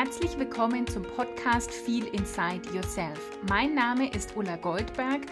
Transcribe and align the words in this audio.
Herzlich 0.00 0.38
willkommen 0.38 0.86
zum 0.86 1.02
Podcast 1.02 1.72
Feel 1.72 2.06
Inside 2.12 2.72
Yourself. 2.72 3.18
Mein 3.48 3.74
Name 3.74 4.08
ist 4.08 4.36
Ulla 4.36 4.54
Goldberg 4.54 5.22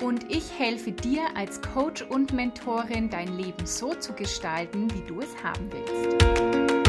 und 0.00 0.30
ich 0.30 0.56
helfe 0.56 0.92
dir 0.92 1.22
als 1.34 1.60
Coach 1.60 2.02
und 2.02 2.32
Mentorin, 2.32 3.10
dein 3.10 3.36
Leben 3.36 3.66
so 3.66 3.94
zu 3.94 4.12
gestalten, 4.12 4.86
wie 4.94 5.02
du 5.08 5.22
es 5.22 5.42
haben 5.42 5.68
willst. 5.72 6.81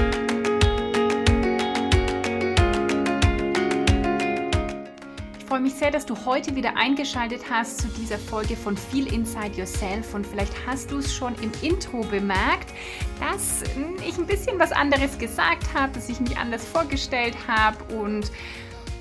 Freue 5.54 5.62
mich 5.62 5.76
sehr, 5.76 5.92
dass 5.92 6.08
du 6.08 6.16
heute 6.26 6.56
wieder 6.56 6.78
eingeschaltet 6.78 7.42
hast 7.48 7.80
zu 7.80 7.88
dieser 7.90 8.18
Folge 8.18 8.56
von 8.56 8.76
Feel 8.76 9.14
Inside 9.14 9.56
Yourself. 9.56 10.16
Und 10.16 10.26
vielleicht 10.26 10.52
hast 10.66 10.90
du 10.90 10.98
es 10.98 11.14
schon 11.14 11.36
im 11.44 11.52
Intro 11.62 12.02
bemerkt, 12.02 12.74
dass 13.20 13.62
ich 14.04 14.18
ein 14.18 14.26
bisschen 14.26 14.58
was 14.58 14.72
anderes 14.72 15.16
gesagt 15.20 15.72
habe, 15.76 15.94
dass 15.94 16.10
ich 16.10 16.20
mich 16.20 16.36
anders 16.38 16.64
vorgestellt 16.66 17.36
habe. 17.48 17.78
Und 17.94 18.32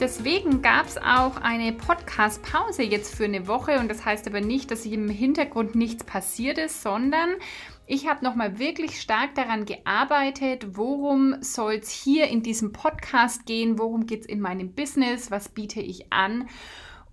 deswegen 0.03 0.63
gab 0.63 0.87
es 0.87 0.99
auch 0.99 1.37
eine 1.37 1.73
Podcast-Pause 1.73 2.83
jetzt 2.83 3.15
für 3.15 3.25
eine 3.25 3.47
Woche. 3.47 3.79
Und 3.79 3.89
das 3.89 4.05
heißt 4.05 4.27
aber 4.27 4.41
nicht, 4.41 4.73
dass 4.73 4.85
im 4.85 5.09
Hintergrund 5.09 5.77
nichts 5.77 6.03
passiert 6.03 6.59
ist, 6.59 6.83
sondern 6.83 7.31
ich 7.87 8.09
habe 8.09 8.25
nochmal 8.25 8.59
wirklich 8.59 9.01
stark 9.01 9.37
daran 9.37 9.65
gearbeitet, 9.65 10.77
worum 10.77 11.37
soll 11.41 11.75
es 11.75 11.91
hier 11.91 12.27
in 12.27 12.43
diesem 12.43 12.73
Podcast 12.73 13.47
gehen, 13.47 13.79
worum 13.79 14.07
geht 14.07 14.23
es 14.23 14.27
in 14.27 14.41
meinem 14.41 14.75
Business, 14.75 15.31
was 15.31 15.49
biete 15.49 15.81
ich 15.81 16.13
an. 16.13 16.49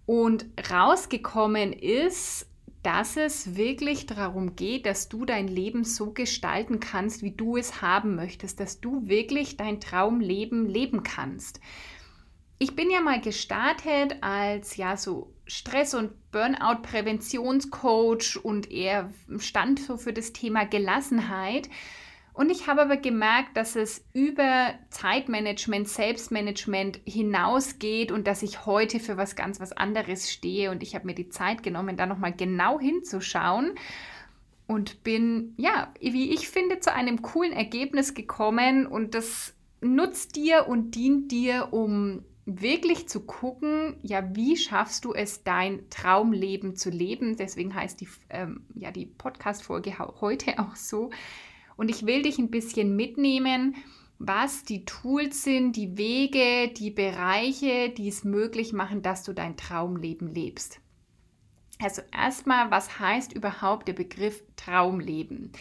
Und 0.07 0.47
rausgekommen 0.71 1.73
ist, 1.73 2.47
dass 2.81 3.17
es 3.17 3.55
wirklich 3.55 4.07
darum 4.07 4.55
geht, 4.55 4.87
dass 4.87 5.09
du 5.09 5.25
dein 5.25 5.47
Leben 5.47 5.83
so 5.83 6.11
gestalten 6.11 6.79
kannst, 6.79 7.21
wie 7.21 7.35
du 7.35 7.55
es 7.55 7.83
haben 7.83 8.15
möchtest, 8.15 8.59
dass 8.59 8.81
du 8.81 9.07
wirklich 9.07 9.57
dein 9.57 9.79
Traumleben 9.79 10.65
leben 10.67 11.03
kannst. 11.03 11.59
Ich 12.61 12.75
bin 12.75 12.91
ja 12.91 12.99
mal 12.99 13.21
gestartet 13.21 14.17
als 14.19 14.75
ja 14.75 14.97
so 14.97 15.33
Stress- 15.45 15.93
und 15.93 16.11
Burnout-Präventionscoach 16.31 18.43
und 18.43 18.69
er 18.69 19.09
stand 19.37 19.79
so 19.79 19.95
für 19.95 20.11
das 20.11 20.33
Thema 20.33 20.65
Gelassenheit. 20.65 21.69
Und 22.33 22.51
ich 22.51 22.67
habe 22.67 22.81
aber 22.81 22.97
gemerkt, 22.97 23.55
dass 23.55 23.77
es 23.77 24.03
über 24.13 24.73
Zeitmanagement, 24.89 25.87
Selbstmanagement 25.87 26.99
hinausgeht 27.05 28.11
und 28.11 28.27
dass 28.27 28.43
ich 28.43 28.65
heute 28.65 28.99
für 28.99 29.15
was 29.15 29.37
ganz 29.37 29.61
was 29.61 29.71
anderes 29.71 30.29
stehe. 30.29 30.69
Und 30.69 30.83
ich 30.83 30.95
habe 30.95 31.05
mir 31.05 31.15
die 31.15 31.29
Zeit 31.29 31.63
genommen, 31.63 31.95
da 31.95 32.05
nochmal 32.05 32.33
genau 32.33 32.77
hinzuschauen 32.77 33.75
und 34.67 35.01
bin, 35.03 35.53
ja, 35.55 35.93
wie 36.01 36.33
ich 36.33 36.49
finde, 36.49 36.81
zu 36.81 36.93
einem 36.93 37.21
coolen 37.21 37.53
Ergebnis 37.53 38.13
gekommen. 38.13 38.85
Und 38.85 39.15
das 39.15 39.53
nutzt 39.81 40.35
dir 40.35 40.67
und 40.67 40.95
dient 40.95 41.31
dir, 41.31 41.69
um 41.71 42.25
wirklich 42.49 43.07
zu 43.07 43.21
gucken, 43.25 43.97
ja, 44.01 44.35
wie 44.35 44.57
schaffst 44.57 45.05
du 45.05 45.13
es, 45.13 45.43
dein 45.43 45.89
Traumleben 45.89 46.75
zu 46.75 46.89
leben? 46.89 47.37
Deswegen 47.37 47.75
heißt 47.75 48.01
die, 48.01 48.07
ähm, 48.29 48.65
ja, 48.75 48.91
die 48.91 49.05
Podcast-Folge 49.05 49.99
heute 49.99 50.59
auch 50.59 50.75
so. 50.75 51.11
Und 51.77 51.89
ich 51.89 52.05
will 52.05 52.23
dich 52.23 52.39
ein 52.39 52.51
bisschen 52.51 52.95
mitnehmen, 52.95 53.75
was 54.17 54.63
die 54.63 54.83
Tools 54.83 55.43
sind, 55.43 55.75
die 55.77 55.97
Wege, 55.97 56.73
die 56.73 56.91
Bereiche, 56.91 57.89
die 57.89 58.09
es 58.09 58.25
möglich 58.25 58.73
machen, 58.73 59.01
dass 59.01 59.23
du 59.23 59.33
dein 59.33 59.55
Traumleben 59.55 60.27
lebst. 60.27 60.81
Also 61.81 62.01
erstmal, 62.11 62.69
was 62.71 62.99
heißt 62.99 63.31
überhaupt 63.31 63.87
der 63.87 63.93
Begriff 63.93 64.43
Traumleben? 64.57 65.53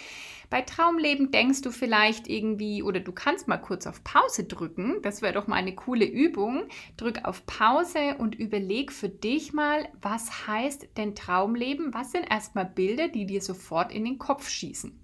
Bei 0.51 0.63
Traumleben 0.63 1.31
denkst 1.31 1.61
du 1.61 1.71
vielleicht 1.71 2.27
irgendwie 2.27 2.83
oder 2.83 3.01
du 3.01 3.13
kannst 3.13 3.49
mal 3.49 3.59
kurz 3.59 3.87
auf 3.87 4.03
Pause 4.03 4.45
drücken. 4.45 5.03
Das 5.03 5.21
wäre 5.21 5.35
doch 5.35 5.47
mal 5.47 5.57
eine 5.57 5.75
coole 5.75 6.07
Übung. 6.07 6.69
Drück 6.97 7.25
auf 7.25 7.45
Pause 7.45 8.17
und 8.19 8.35
überleg 8.35 8.91
für 8.91 9.11
dich 9.11 9.53
mal, 9.53 9.89
was 10.01 10.47
heißt 10.47 10.97
denn 10.97 11.15
Traumleben? 11.15 11.93
Was 11.93 12.13
sind 12.13 12.31
erstmal 12.31 12.65
Bilder, 12.65 13.09
die 13.09 13.27
dir 13.27 13.43
sofort 13.43 13.93
in 13.93 14.05
den 14.05 14.19
Kopf 14.19 14.49
schießen? 14.49 14.99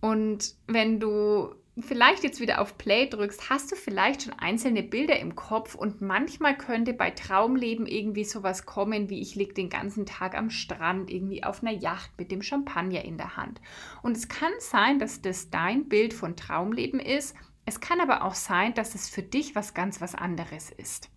Und 0.00 0.54
wenn 0.66 1.00
du 1.00 1.54
vielleicht 1.80 2.24
jetzt 2.24 2.40
wieder 2.40 2.60
auf 2.60 2.76
Play 2.78 3.08
drückst, 3.08 3.50
hast 3.50 3.70
du 3.70 3.76
vielleicht 3.76 4.22
schon 4.22 4.32
einzelne 4.32 4.82
Bilder 4.82 5.18
im 5.18 5.36
Kopf 5.36 5.74
und 5.74 6.00
manchmal 6.00 6.56
könnte 6.56 6.92
bei 6.92 7.10
Traumleben 7.10 7.86
irgendwie 7.86 8.24
sowas 8.24 8.66
kommen, 8.66 9.10
wie 9.10 9.20
ich 9.20 9.34
liege 9.34 9.54
den 9.54 9.68
ganzen 9.68 10.06
Tag 10.06 10.36
am 10.36 10.50
Strand, 10.50 11.10
irgendwie 11.10 11.44
auf 11.44 11.62
einer 11.62 11.72
Yacht 11.72 12.10
mit 12.18 12.30
dem 12.30 12.42
Champagner 12.42 13.04
in 13.04 13.16
der 13.16 13.36
Hand. 13.36 13.60
Und 14.02 14.16
es 14.16 14.28
kann 14.28 14.52
sein, 14.58 14.98
dass 14.98 15.22
das 15.22 15.50
dein 15.50 15.88
Bild 15.88 16.14
von 16.14 16.36
Traumleben 16.36 17.00
ist. 17.00 17.36
Es 17.64 17.80
kann 17.80 18.00
aber 18.00 18.24
auch 18.24 18.34
sein, 18.34 18.74
dass 18.74 18.94
es 18.94 19.08
für 19.08 19.22
dich 19.22 19.54
was 19.54 19.74
ganz 19.74 20.00
was 20.00 20.14
anderes 20.14 20.70
ist. 20.70 21.10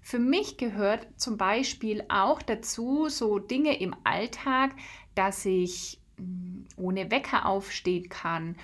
Für 0.00 0.18
mich 0.18 0.58
gehört 0.58 1.08
zum 1.16 1.38
Beispiel 1.38 2.04
auch 2.08 2.42
dazu 2.42 3.08
so 3.08 3.38
Dinge 3.38 3.80
im 3.80 3.96
Alltag, 4.04 4.72
dass 5.14 5.46
ich 5.46 5.98
hm, 6.18 6.66
ohne 6.76 7.10
Wecker 7.10 7.46
aufstehen 7.46 8.10
kann 8.10 8.56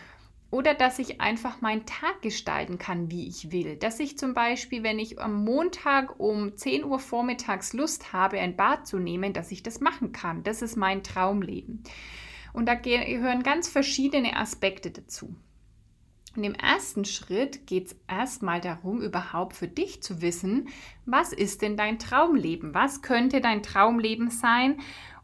oder 0.50 0.75
dass 0.75 0.99
ich 0.99 1.21
einfach 1.21 1.61
meinen 1.61 1.87
Tag 1.87 2.22
gestalten 2.22 2.78
kann, 2.78 3.11
wie 3.11 3.28
ich 3.28 3.53
will. 3.53 3.77
Dass 3.77 4.00
ich 4.00 4.19
zum 4.19 4.34
Beispiel, 4.34 4.83
wenn 4.83 4.99
ich 4.99 5.21
am 5.21 5.44
Montag 5.44 6.19
um 6.19 6.56
10 6.56 6.84
Uhr 6.84 6.99
vormittags 6.99 7.72
Lust 7.72 8.12
habe, 8.12 8.38
ein 8.41 8.56
Bad 8.56 8.87
zu 8.87 8.99
nehmen, 8.99 9.33
dass 9.33 9.53
ich 9.53 9.62
das 9.62 9.81
machen 9.81 10.12
kann. 10.12 10.43
Das 10.43 10.62
ist 10.62 10.77
mein 10.77 11.05
Traumleben. 11.05 11.84
Und 12.53 12.66
da 12.66 12.75
gehören 12.75 13.44
ganz 13.44 13.69
verschiedene 13.69 14.37
Aspekte 14.37 14.91
dazu. 14.91 15.34
Und 16.37 16.44
im 16.44 16.55
ersten 16.55 17.05
Schritt 17.05 17.67
geht 17.67 17.87
es 17.88 17.97
erstmal 18.06 18.61
darum, 18.61 19.03
überhaupt 19.03 19.56
für 19.56 19.67
dich 19.67 20.00
zu 20.03 20.22
wissen, 20.22 20.69
was 21.05 21.32
ist 21.32 21.61
denn 21.61 21.77
dein 21.77 21.99
Traumleben? 21.99 22.72
Was 22.72 23.03
könnte 23.03 23.41
dein 23.41 23.65
Traumleben 23.65 24.31
sein? 24.31 24.78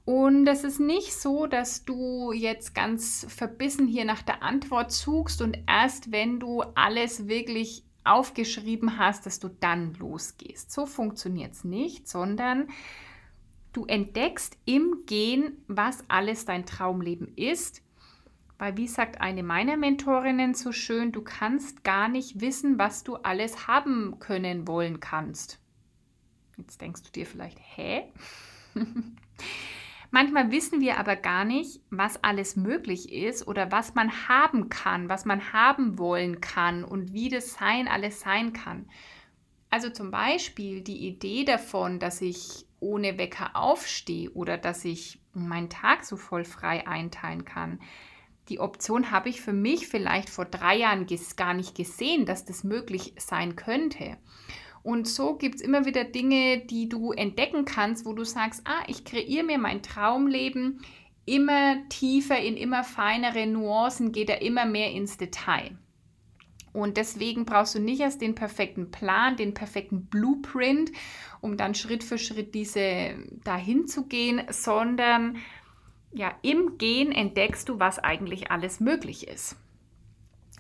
Und 0.07 0.47
es 0.47 0.63
ist 0.63 0.79
nicht 0.79 1.13
so, 1.13 1.49
dass 1.49 1.85
du 1.85 2.31
jetzt 2.31 2.77
ganz 2.77 3.27
verbissen 3.29 3.89
hier 3.89 4.05
nach 4.05 4.23
der 4.23 4.41
Antwort 4.41 4.93
suchst 4.93 5.43
und 5.43 5.59
erst 5.67 6.13
wenn 6.13 6.39
du 6.39 6.63
alles 6.77 7.27
wirklich 7.27 7.83
aufgeschrieben 8.05 8.99
hast, 8.99 9.27
dass 9.27 9.41
du 9.41 9.49
dann 9.49 9.95
losgehst. 9.95 10.71
So 10.71 10.87
funktioniert 10.87 11.55
es 11.55 11.65
nicht, 11.65 12.07
sondern 12.07 12.69
du 13.73 13.85
entdeckst 13.87 14.57
im 14.65 15.03
Gehen, 15.07 15.65
was 15.67 16.05
alles 16.07 16.45
dein 16.45 16.67
Traumleben 16.67 17.35
ist. 17.35 17.83
Weil, 18.59 18.77
wie 18.77 18.87
sagt 18.87 19.21
eine 19.21 19.43
meiner 19.43 19.77
Mentorinnen 19.77 20.55
so 20.55 20.71
schön, 20.71 21.11
du 21.11 21.21
kannst 21.21 21.83
gar 21.83 22.09
nicht 22.09 22.41
wissen, 22.41 22.79
was 22.79 23.03
du 23.03 23.17
alles 23.17 23.67
haben 23.67 24.21
können 24.21 24.69
wollen 24.69 25.01
kannst. 25.01 25.59
Jetzt 26.57 26.81
denkst 26.81 27.03
du 27.03 27.11
dir 27.11 27.27
vielleicht, 27.27 27.59
hä? 27.61 28.05
Manchmal 30.17 30.51
wissen 30.51 30.81
wir 30.81 30.97
aber 30.97 31.15
gar 31.15 31.45
nicht, 31.45 31.83
was 31.91 32.25
alles 32.25 32.57
möglich 32.57 33.13
ist 33.13 33.47
oder 33.47 33.71
was 33.71 33.95
man 33.95 34.11
haben 34.29 34.71
kann, 34.71 35.11
was 35.11 35.27
man 35.27 35.53
haben 35.53 35.99
wollen 35.99 36.41
kann 36.41 36.85
und 36.85 37.13
wie 37.13 37.29
das 37.29 37.53
Sein 37.53 37.87
alles 37.87 38.21
sein 38.21 38.55
kann. 38.55 38.89
Also 39.69 39.91
zum 39.91 40.11
Beispiel 40.11 40.81
die 40.81 41.07
Idee 41.07 41.45
davon, 41.45 41.99
dass 41.99 42.23
ich 42.23 42.65
ohne 42.81 43.19
Wecker 43.19 43.51
aufstehe 43.57 44.31
oder 44.31 44.57
dass 44.57 44.87
ich 44.87 45.21
meinen 45.35 45.69
Tag 45.69 46.07
so 46.07 46.17
voll 46.17 46.47
frei 46.47 46.87
einteilen 46.87 47.45
kann. 47.45 47.79
Die 48.49 48.59
Option 48.59 49.11
habe 49.11 49.29
ich 49.29 49.43
für 49.43 49.53
mich 49.53 49.87
vielleicht 49.87 50.31
vor 50.31 50.47
drei 50.47 50.79
Jahren 50.79 51.07
gar 51.37 51.53
nicht 51.53 51.75
gesehen, 51.75 52.25
dass 52.25 52.47
das 52.47 52.65
möglich 52.65 53.13
sein 53.19 53.55
könnte. 53.55 54.17
Und 54.87 55.09
so 55.09 55.35
gibt 55.35 55.57
es 55.57 55.63
immer 55.63 55.85
wieder 55.85 56.05
Dinge, 56.05 56.59
die 56.59 56.89
du 56.89 57.11
entdecken 57.11 57.65
kannst, 57.65 58.07
wo 58.07 58.13
du 58.13 58.23
sagst, 58.23 58.63
ah, 58.67 58.85
ich 58.87 59.05
kreiere 59.05 59.43
mir 59.43 59.59
mein 59.59 59.83
Traumleben 59.83 60.81
immer 61.25 61.89
tiefer, 61.89 62.39
in 62.39 62.57
immer 62.57 62.85
feinere 62.85 63.49
Nuancen, 63.49 64.13
geht 64.13 64.31
er 64.31 64.43
immer 64.43 64.65
mehr 64.65 64.93
ins 64.93 65.17
Detail. 65.17 65.77
Und 66.73 66.99
deswegen 66.99 67.47
brauchst 67.47 67.75
du 67.75 67.81
nicht 67.81 67.99
erst 67.99 68.23
den 68.23 68.37
perfekten 68.37 68.93
Plan, 68.93 69.37
den 69.37 69.55
perfekten 69.55 70.07
Blueprint, 70.07 70.93
um 71.41 71.57
dann 71.57 71.75
Schritt 71.75 72.05
für 72.05 72.17
Schritt 72.17 72.55
diese 72.55 73.17
dahin 73.43 73.89
zu 73.89 74.07
gehen, 74.07 74.43
sondern 74.51 75.39
ja, 76.13 76.33
im 76.43 76.79
Gehen 76.79 77.11
entdeckst 77.11 77.69
du, 77.69 77.81
was 77.81 77.99
eigentlich 77.99 78.53
alles 78.53 78.79
möglich 78.79 79.27
ist. 79.27 79.57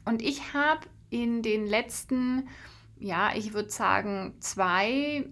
Und 0.05 0.21
ich 0.21 0.53
habe 0.53 0.81
in 1.11 1.43
den 1.43 1.65
letzten 1.65 2.49
ja, 2.99 3.35
ich 3.35 3.53
würde 3.55 3.71
sagen, 3.71 4.35
zwei, 4.41 5.29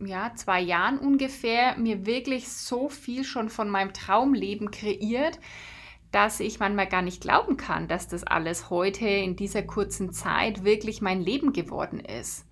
ja, 0.00 0.32
zwei 0.34 0.60
Jahren 0.60 0.98
ungefähr 0.98 1.76
mir 1.76 2.06
wirklich 2.06 2.48
so 2.48 2.88
viel 2.88 3.24
schon 3.24 3.48
von 3.48 3.68
meinem 3.68 3.92
Traumleben 3.92 4.70
kreiert, 4.70 5.38
dass 6.10 6.40
ich 6.40 6.58
manchmal 6.58 6.88
gar 6.88 7.02
nicht 7.02 7.20
glauben 7.20 7.56
kann, 7.56 7.88
dass 7.88 8.08
das 8.08 8.24
alles 8.24 8.70
heute 8.70 9.06
in 9.06 9.36
dieser 9.36 9.62
kurzen 9.62 10.12
Zeit 10.12 10.64
wirklich 10.64 11.02
mein 11.02 11.20
Leben 11.20 11.52
geworden 11.52 12.00
ist. 12.00 12.47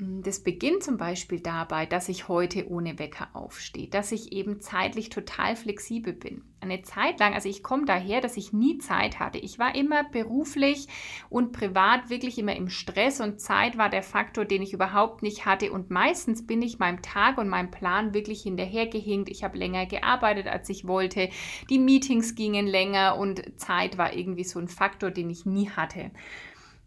Mm, 0.00 0.22
das 0.22 0.40
beginnt 0.40 0.82
zum 0.82 0.96
Beispiel 0.96 1.40
dabei, 1.40 1.86
dass 1.86 2.08
ich 2.08 2.28
heute 2.28 2.68
ohne 2.68 2.98
Wecker 2.98 3.28
aufstehe, 3.34 3.88
dass 3.88 4.12
ich 4.12 4.32
eben 4.32 4.60
zeitlich 4.60 5.10
total 5.10 5.56
flexibel 5.56 6.12
bin. 6.12 6.42
Eine 6.60 6.82
Zeit 6.82 7.20
lang, 7.20 7.34
also 7.34 7.48
ich 7.48 7.62
komme 7.62 7.84
daher, 7.84 8.20
dass 8.20 8.36
ich 8.36 8.52
nie 8.52 8.78
Zeit 8.78 9.18
hatte. 9.18 9.38
Ich 9.38 9.58
war 9.58 9.74
immer 9.74 10.04
beruflich 10.04 10.88
und 11.28 11.52
privat 11.52 12.10
wirklich 12.10 12.38
immer 12.38 12.56
im 12.56 12.68
Stress 12.68 13.20
und 13.20 13.40
Zeit 13.40 13.78
war 13.78 13.88
der 13.88 14.02
Faktor, 14.02 14.44
den 14.44 14.62
ich 14.62 14.72
überhaupt 14.72 15.22
nicht 15.22 15.46
hatte. 15.46 15.72
Und 15.72 15.90
meistens 15.90 16.46
bin 16.46 16.60
ich 16.62 16.78
meinem 16.78 17.02
Tag 17.02 17.38
und 17.38 17.48
meinem 17.48 17.70
Plan 17.70 18.12
wirklich 18.14 18.42
hinterhergehinkt. 18.42 19.30
Ich 19.30 19.44
habe 19.44 19.58
länger 19.58 19.86
gearbeitet, 19.86 20.48
als 20.48 20.68
ich 20.68 20.86
wollte. 20.86 21.30
Die 21.70 21.78
Meetings 21.78 22.34
gingen 22.34 22.66
länger 22.66 23.16
und 23.18 23.58
Zeit 23.58 23.96
war 23.96 24.14
irgendwie 24.14 24.44
so 24.44 24.58
ein 24.58 24.68
Faktor, 24.68 25.10
den 25.10 25.30
ich 25.30 25.46
nie 25.46 25.70
hatte. 25.70 26.10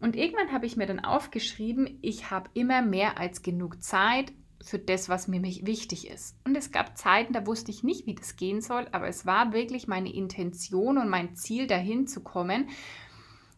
Und 0.04 0.16
irgendwann 0.16 0.52
habe 0.52 0.66
ich 0.66 0.76
mir 0.76 0.84
dann 0.84 1.02
aufgeschrieben, 1.02 1.98
ich 2.02 2.30
habe 2.30 2.50
immer 2.52 2.82
mehr 2.82 3.16
als 3.16 3.40
genug 3.40 3.82
Zeit 3.82 4.34
für 4.62 4.78
das, 4.78 5.08
was 5.08 5.28
mir 5.28 5.42
wichtig 5.42 6.10
ist. 6.10 6.36
Und 6.44 6.54
es 6.58 6.70
gab 6.70 6.98
Zeiten, 6.98 7.32
da 7.32 7.46
wusste 7.46 7.70
ich 7.70 7.84
nicht, 7.84 8.04
wie 8.04 8.14
das 8.14 8.36
gehen 8.36 8.60
soll, 8.60 8.86
aber 8.92 9.08
es 9.08 9.24
war 9.24 9.54
wirklich 9.54 9.88
meine 9.88 10.12
Intention 10.12 10.98
und 10.98 11.08
mein 11.08 11.36
Ziel, 11.36 11.66
dahin 11.66 12.06
zu 12.06 12.22
kommen. 12.22 12.68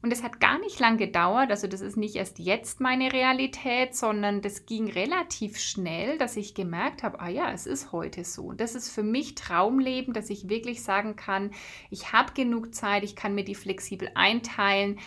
Und 0.03 0.13
es 0.13 0.23
hat 0.23 0.39
gar 0.39 0.61
nicht 0.61 0.79
lang 0.79 0.99
gedauert, 0.99 1.51
also 1.51 1.67
das 1.67 1.81
ist 1.81 1.97
nicht 1.97 2.15
erst 2.15 2.39
jetzt 2.39 2.81
meine 2.81 3.13
Realität, 3.13 3.97
sondern 3.97 4.41
das 4.41 4.67
ging 4.67 4.89
relativ 4.89 5.59
schnell, 5.59 6.17
dass 6.17 6.37
ich 6.37 6.55
gemerkt 6.55 7.03
habe, 7.03 7.19
ah 7.19 7.29
ja, 7.29 7.51
es 7.51 7.67
ist 7.67 7.91
heute 7.91 8.23
so. 8.23 8.45
Und 8.45 8.61
das 8.61 8.77
ist 8.77 8.89
für 8.89 9.03
mich 9.03 9.35
Traumleben, 9.35 10.15
dass 10.15 10.31
ich 10.31 10.49
wirklich 10.49 10.85
sagen 10.85 11.17
kann, 11.17 11.51
ich 11.91 12.13
habe 12.13 12.35
genug 12.35 12.73
Zeit, 12.73 13.03
ich 13.03 13.17
kann 13.17 13.35
mir 13.35 13.45
die 13.45 13.57
flexibel 13.57 14.13
einteilen 14.15 15.01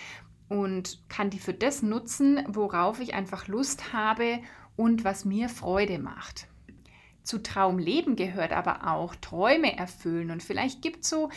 und 0.50 1.00
kann 1.08 1.30
die 1.30 1.40
für 1.40 1.54
das 1.54 1.82
nutzen, 1.82 2.44
worauf 2.48 3.00
ich 3.00 3.14
einfach 3.14 3.48
Lust 3.48 3.94
habe 3.94 4.40
und 4.76 5.04
was 5.04 5.24
mir 5.24 5.48
Freude 5.48 6.00
macht. 6.00 6.48
Zu 7.24 7.44
Traumleben 7.44 8.16
gehört 8.16 8.52
aber 8.52 8.92
auch 8.92 9.16
Träume 9.16 9.78
erfüllen 9.78 10.32
und 10.32 10.42
vielleicht 10.42 10.82
gibt 10.82 11.04
es 11.04 11.10
so 11.10 11.30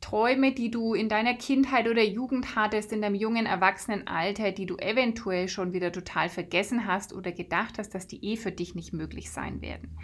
Träume, 0.00 0.52
die 0.52 0.70
du 0.70 0.94
in 0.94 1.08
deiner 1.08 1.34
Kindheit 1.34 1.88
oder 1.88 2.02
Jugend 2.02 2.54
hattest, 2.54 2.92
in 2.92 3.00
deinem 3.00 3.14
jungen 3.14 3.46
Erwachsenenalter, 3.46 4.52
die 4.52 4.66
du 4.66 4.76
eventuell 4.76 5.48
schon 5.48 5.72
wieder 5.72 5.90
total 5.90 6.28
vergessen 6.28 6.86
hast 6.86 7.12
oder 7.12 7.32
gedacht 7.32 7.78
hast, 7.78 7.94
dass 7.94 8.06
die 8.06 8.24
eh 8.24 8.36
für 8.36 8.52
dich 8.52 8.74
nicht 8.74 8.92
möglich 8.92 9.30
sein 9.30 9.62
werden. 9.62 9.96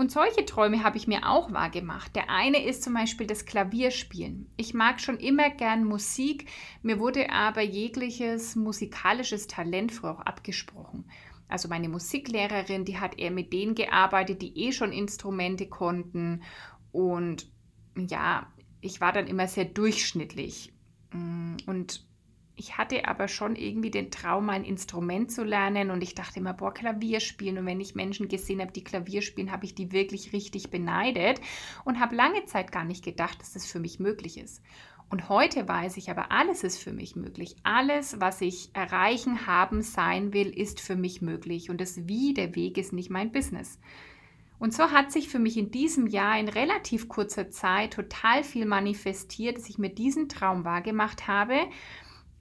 Und 0.00 0.10
solche 0.10 0.46
Träume 0.46 0.82
habe 0.82 0.96
ich 0.96 1.06
mir 1.06 1.28
auch 1.28 1.52
wahrgemacht. 1.52 2.16
Der 2.16 2.30
eine 2.30 2.64
ist 2.64 2.82
zum 2.82 2.94
Beispiel 2.94 3.26
das 3.26 3.44
Klavierspielen. 3.44 4.50
Ich 4.56 4.72
mag 4.72 4.98
schon 4.98 5.18
immer 5.18 5.50
gern 5.50 5.84
Musik, 5.84 6.48
mir 6.80 6.98
wurde 6.98 7.28
aber 7.28 7.60
jegliches 7.60 8.56
musikalisches 8.56 9.46
Talent 9.46 9.92
früher 9.92 10.12
auch 10.12 10.20
abgesprochen. 10.20 11.04
Also 11.48 11.68
meine 11.68 11.90
Musiklehrerin, 11.90 12.86
die 12.86 12.98
hat 12.98 13.18
eher 13.18 13.30
mit 13.30 13.52
denen 13.52 13.74
gearbeitet, 13.74 14.40
die 14.40 14.56
eh 14.56 14.72
schon 14.72 14.90
Instrumente 14.90 15.68
konnten. 15.68 16.44
Und 16.92 17.52
ja, 17.94 18.50
ich 18.80 19.02
war 19.02 19.12
dann 19.12 19.26
immer 19.26 19.48
sehr 19.48 19.66
durchschnittlich. 19.66 20.72
Mm, 21.12 21.56
und 21.66 22.08
ich 22.60 22.76
hatte 22.76 23.08
aber 23.08 23.26
schon 23.26 23.56
irgendwie 23.56 23.90
den 23.90 24.10
Traum, 24.10 24.50
ein 24.50 24.64
Instrument 24.64 25.32
zu 25.32 25.44
lernen 25.44 25.90
und 25.90 26.02
ich 26.02 26.14
dachte 26.14 26.40
immer, 26.40 26.52
boah, 26.52 26.74
Klavier 26.74 27.20
spielen. 27.20 27.56
Und 27.56 27.64
wenn 27.64 27.80
ich 27.80 27.94
Menschen 27.94 28.28
gesehen 28.28 28.60
habe, 28.60 28.70
die 28.70 28.84
Klavier 28.84 29.22
spielen, 29.22 29.50
habe 29.50 29.64
ich 29.64 29.74
die 29.74 29.92
wirklich 29.92 30.34
richtig 30.34 30.70
beneidet 30.70 31.40
und 31.86 32.00
habe 32.00 32.14
lange 32.14 32.44
Zeit 32.44 32.70
gar 32.70 32.84
nicht 32.84 33.02
gedacht, 33.02 33.40
dass 33.40 33.54
das 33.54 33.64
für 33.64 33.80
mich 33.80 33.98
möglich 33.98 34.36
ist. 34.36 34.62
Und 35.08 35.30
heute 35.30 35.66
weiß 35.66 35.96
ich 35.96 36.10
aber, 36.10 36.30
alles 36.32 36.62
ist 36.62 36.76
für 36.76 36.92
mich 36.92 37.16
möglich. 37.16 37.56
Alles, 37.62 38.20
was 38.20 38.42
ich 38.42 38.68
erreichen, 38.74 39.46
haben, 39.46 39.80
sein 39.80 40.34
will, 40.34 40.50
ist 40.50 40.80
für 40.80 40.96
mich 40.96 41.22
möglich. 41.22 41.70
Und 41.70 41.80
das 41.80 42.06
Wie, 42.06 42.34
der 42.34 42.54
Weg 42.54 42.76
ist 42.76 42.92
nicht 42.92 43.08
mein 43.08 43.32
Business. 43.32 43.78
Und 44.58 44.74
so 44.74 44.90
hat 44.90 45.10
sich 45.12 45.30
für 45.30 45.38
mich 45.38 45.56
in 45.56 45.70
diesem 45.70 46.06
Jahr 46.06 46.38
in 46.38 46.50
relativ 46.50 47.08
kurzer 47.08 47.50
Zeit 47.50 47.94
total 47.94 48.44
viel 48.44 48.66
manifestiert, 48.66 49.56
dass 49.56 49.70
ich 49.70 49.78
mir 49.78 49.88
diesen 49.88 50.28
Traum 50.28 50.66
wahrgemacht 50.66 51.26
habe 51.26 51.56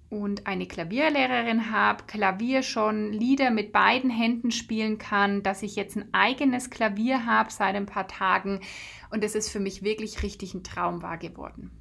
und 0.09 0.47
eine 0.47 0.67
Klavierlehrerin 0.67 1.71
habe, 1.71 2.05
Klavier 2.07 2.63
schon 2.63 3.13
Lieder 3.13 3.51
mit 3.51 3.71
beiden 3.71 4.09
Händen 4.09 4.51
spielen 4.51 4.97
kann, 4.97 5.43
dass 5.43 5.61
ich 5.61 5.75
jetzt 5.75 5.95
ein 5.97 6.09
eigenes 6.13 6.69
Klavier 6.69 7.25
habe 7.25 7.51
seit 7.51 7.75
ein 7.75 7.85
paar 7.85 8.07
Tagen 8.07 8.61
und 9.11 9.23
es 9.23 9.35
ist 9.35 9.49
für 9.49 9.59
mich 9.59 9.83
wirklich 9.83 10.23
richtig 10.23 10.53
ein 10.53 10.63
Traum 10.63 11.01
wahr 11.01 11.17
geworden. 11.17 11.71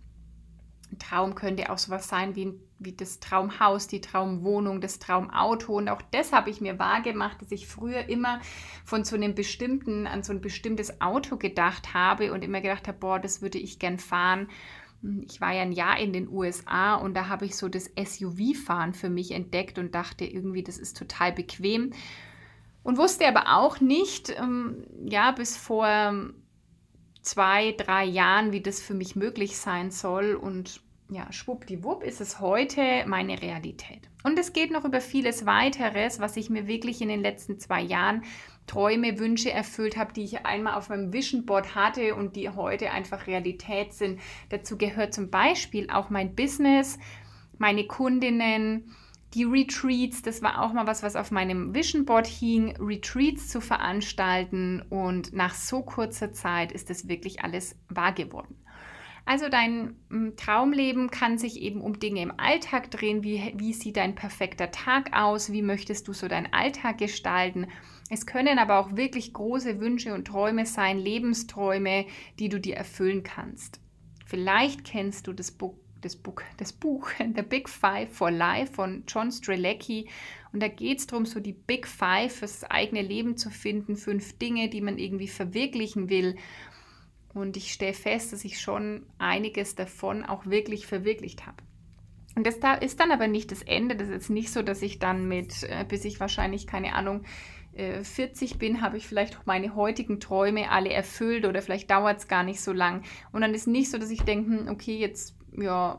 Ein 0.91 0.99
Traum 0.99 1.35
könnte 1.35 1.71
auch 1.71 1.79
sowas 1.79 2.09
sein 2.09 2.35
wie, 2.35 2.55
wie 2.79 2.93
das 2.93 3.21
Traumhaus, 3.21 3.89
die 3.89 4.01
Traumwohnung, 4.01 4.81
das 4.81 4.99
Traumauto. 4.99 5.75
Und 5.77 5.91
auch 5.91 6.01
das 6.11 6.33
habe 6.33 6.49
ich 6.49 6.63
mir 6.63 6.79
wahrgemacht, 6.79 7.43
dass 7.43 7.53
ich 7.53 7.67
früher 7.67 8.09
immer 8.09 8.41
von 8.87 9.05
so 9.05 9.15
einem 9.15 9.35
bestimmten, 9.35 10.07
an 10.07 10.23
so 10.23 10.33
ein 10.33 10.41
bestimmtes 10.41 11.03
Auto 11.03 11.37
gedacht 11.37 11.93
habe 11.93 12.33
und 12.33 12.43
immer 12.43 12.63
gedacht 12.63 12.89
habe, 12.89 12.99
boah, 12.99 13.19
das 13.19 13.43
würde 13.43 13.59
ich 13.59 13.79
gern 13.79 13.99
fahren. 13.99 14.49
Ich 15.27 15.41
war 15.41 15.53
ja 15.53 15.63
ein 15.63 15.73
Jahr 15.73 15.99
in 15.99 16.13
den 16.13 16.29
USA 16.29 16.97
und 16.97 17.15
da 17.15 17.29
habe 17.29 17.45
ich 17.45 17.57
so 17.57 17.69
das 17.69 17.91
SUV-Fahren 17.97 18.95
für 18.95 19.11
mich 19.11 19.31
entdeckt 19.31 19.79
und 19.79 19.95
dachte 19.95 20.25
irgendwie, 20.25 20.63
das 20.63 20.79
ist 20.79 20.97
total 20.97 21.33
bequem. 21.33 21.93
Und 22.83 22.97
wusste 22.97 23.29
aber 23.29 23.57
auch 23.57 23.81
nicht, 23.81 24.35
ähm, 24.39 24.87
ja, 25.05 25.31
bis 25.33 25.57
vor 25.57 26.13
zwei, 27.23 27.73
drei 27.73 28.05
Jahren, 28.05 28.53
wie 28.53 28.61
das 28.61 28.81
für 28.81 28.95
mich 28.95 29.15
möglich 29.15 29.57
sein 29.59 29.91
soll. 29.91 30.35
Und 30.35 30.81
ja, 31.11 31.31
schwuppdiwupp 31.33 32.03
ist 32.03 32.21
es 32.21 32.41
heute 32.41 33.05
meine 33.07 33.41
Realität. 33.41 34.09
Und 34.25 34.39
es 34.39 34.53
geht 34.53 34.71
noch 34.71 34.85
über 34.85 35.01
vieles 35.01 35.47
weiteres, 35.47 36.21
was 36.21 36.37
ich 36.37 36.51
mir 36.51 36.67
wirklich 36.67 37.01
in 37.01 37.09
den 37.09 37.21
letzten 37.21 37.59
zwei 37.59 37.83
Jahren 37.83 38.25
Träume, 38.69 39.19
Wünsche 39.19 39.51
erfüllt 39.51 39.97
habe, 39.97 40.13
die 40.13 40.23
ich 40.23 40.47
einmal 40.47 40.75
auf 40.75 40.89
meinem 40.89 41.13
Vision 41.13 41.45
Board 41.45 41.75
hatte 41.75 42.15
und 42.15 42.37
die 42.37 42.51
heute 42.51 42.93
einfach 42.93 43.27
Realität 43.27 43.93
sind. 43.93 44.21
Dazu 44.51 44.79
gehört 44.79 45.13
zum 45.13 45.31
Beispiel 45.31 45.91
auch 45.91 46.11
mein 46.11 46.37
Business, 46.37 46.99
meine 47.59 47.87
Kundinnen, 47.89 48.95
die 49.35 49.45
Retreats, 49.45 50.23
das 50.23 50.41
war 50.43 50.63
auch 50.63 50.73
mal 50.73 50.87
was, 50.87 51.03
was 51.03 51.17
auf 51.17 51.31
meinem 51.31 51.75
Vision 51.75 52.05
Board 52.05 52.27
hing, 52.27 52.75
Retreats 52.79 53.49
zu 53.49 53.61
veranstalten 53.61 54.83
und 54.89 55.35
nach 55.35 55.55
so 55.55 55.83
kurzer 55.83 56.33
Zeit 56.33 56.73
ist 56.73 56.89
das 56.89 57.09
wirklich 57.09 57.43
alles 57.43 57.77
wahr 57.89 58.13
geworden. 58.13 58.57
Also 59.29 59.51
dein 59.51 59.95
hm, 60.09 60.37
Traumleben 60.39 61.11
kann 61.11 61.37
sich 61.37 61.61
eben 61.61 61.83
um 61.83 62.01
Dinge 62.01 62.23
im 62.23 62.33
Alltag 62.39 62.91
drehen. 62.91 63.23
Wie, 63.23 63.53
wie 63.57 63.75
sieht 63.75 63.99
dein 63.99 64.15
perfekter 64.15 64.71
Tag 64.71 65.15
aus? 65.15 65.53
Wie 65.53 65.61
möchtest 65.61 66.09
du 66.09 66.15
so 66.15 66.29
deinen 66.29 66.51
Alltag 66.55 66.97
gestalten? 66.97 67.67
Es 68.09 68.25
können 68.25 68.59
aber 68.59 68.79
auch 68.79 68.97
wirklich 68.97 69.35
große 69.35 69.81
Wünsche 69.81 70.15
und 70.15 70.29
Träume 70.29 70.65
sein, 70.65 70.99
Lebensträume, 70.99 72.07
die 72.39 72.49
du 72.49 72.59
dir 72.59 72.77
erfüllen 72.77 73.23
kannst. 73.23 73.83
Vielleicht 74.25 74.85
kennst 74.85 75.27
du 75.27 75.35
das 75.35 75.51
Buch 75.51 75.75
das 76.01 76.17
Buch, 76.17 76.41
das 76.57 76.73
Buch 76.73 77.11
The 77.19 77.43
Big 77.43 77.69
Five 77.69 78.11
for 78.11 78.31
Life 78.31 78.73
von 78.73 79.05
John 79.07 79.31
Strelecki. 79.31 80.09
Und 80.55 80.63
da 80.63 80.69
geht 80.69 81.01
es 81.01 81.07
darum, 81.07 81.27
so 81.27 81.39
die 81.39 81.53
Big 81.53 81.87
Five 81.87 82.37
fürs 82.37 82.65
eigene 82.65 83.03
Leben 83.03 83.37
zu 83.37 83.51
finden, 83.51 83.97
fünf 83.97 84.39
Dinge, 84.39 84.71
die 84.71 84.81
man 84.81 84.97
irgendwie 84.97 85.29
verwirklichen 85.29 86.09
will. 86.09 86.37
Und 87.35 87.57
ich 87.57 87.73
stelle 87.73 87.95
fest, 87.95 88.33
dass 88.33 88.45
ich 88.45 88.61
schon 88.61 89.07
einiges 89.19 89.75
davon 89.75 90.25
auch 90.25 90.47
wirklich 90.47 90.87
verwirklicht 90.87 91.47
habe. 91.47 91.57
Und 92.35 92.47
das 92.47 92.61
da 92.61 92.75
ist 92.75 93.01
dann 93.01 93.11
aber 93.11 93.27
nicht 93.27 93.51
das 93.51 93.63
Ende. 93.63 93.97
Das 93.97 94.09
ist 94.09 94.15
jetzt 94.15 94.31
nicht 94.31 94.53
so, 94.53 94.63
dass 94.63 94.83
ich 94.83 94.99
dann 94.99 95.29
mit, 95.29 95.65
äh, 95.65 95.85
bis 95.87 96.05
ich 96.05 96.21
wahrscheinlich, 96.21 96.67
keine 96.67 96.95
Ahnung, 96.95 97.25
40 98.03 98.55
äh, 98.55 98.57
bin, 98.57 98.83
habe 98.83 98.97
ich 98.97 99.07
vielleicht 99.07 99.39
auch 99.39 99.47
meine 99.47 99.77
heutigen 99.77 100.19
Träume 100.21 100.71
alle 100.71 100.91
erfüllt 100.91 101.45
oder 101.45 101.63
vielleicht 101.63 101.91
dauert 101.91 102.19
es 102.19 102.29
gar 102.29 102.43
nicht 102.43 102.61
so 102.61 102.73
lang. 102.73 103.03
Und 103.31 103.41
dann 103.43 103.55
ist 103.55 103.67
nicht 103.67 103.91
so, 103.91 103.99
dass 103.99 104.11
ich 104.11 104.23
denke, 104.23 104.51
hm, 104.51 104.69
okay, 104.69 104.97
jetzt 104.97 105.37
ja, 105.57 105.99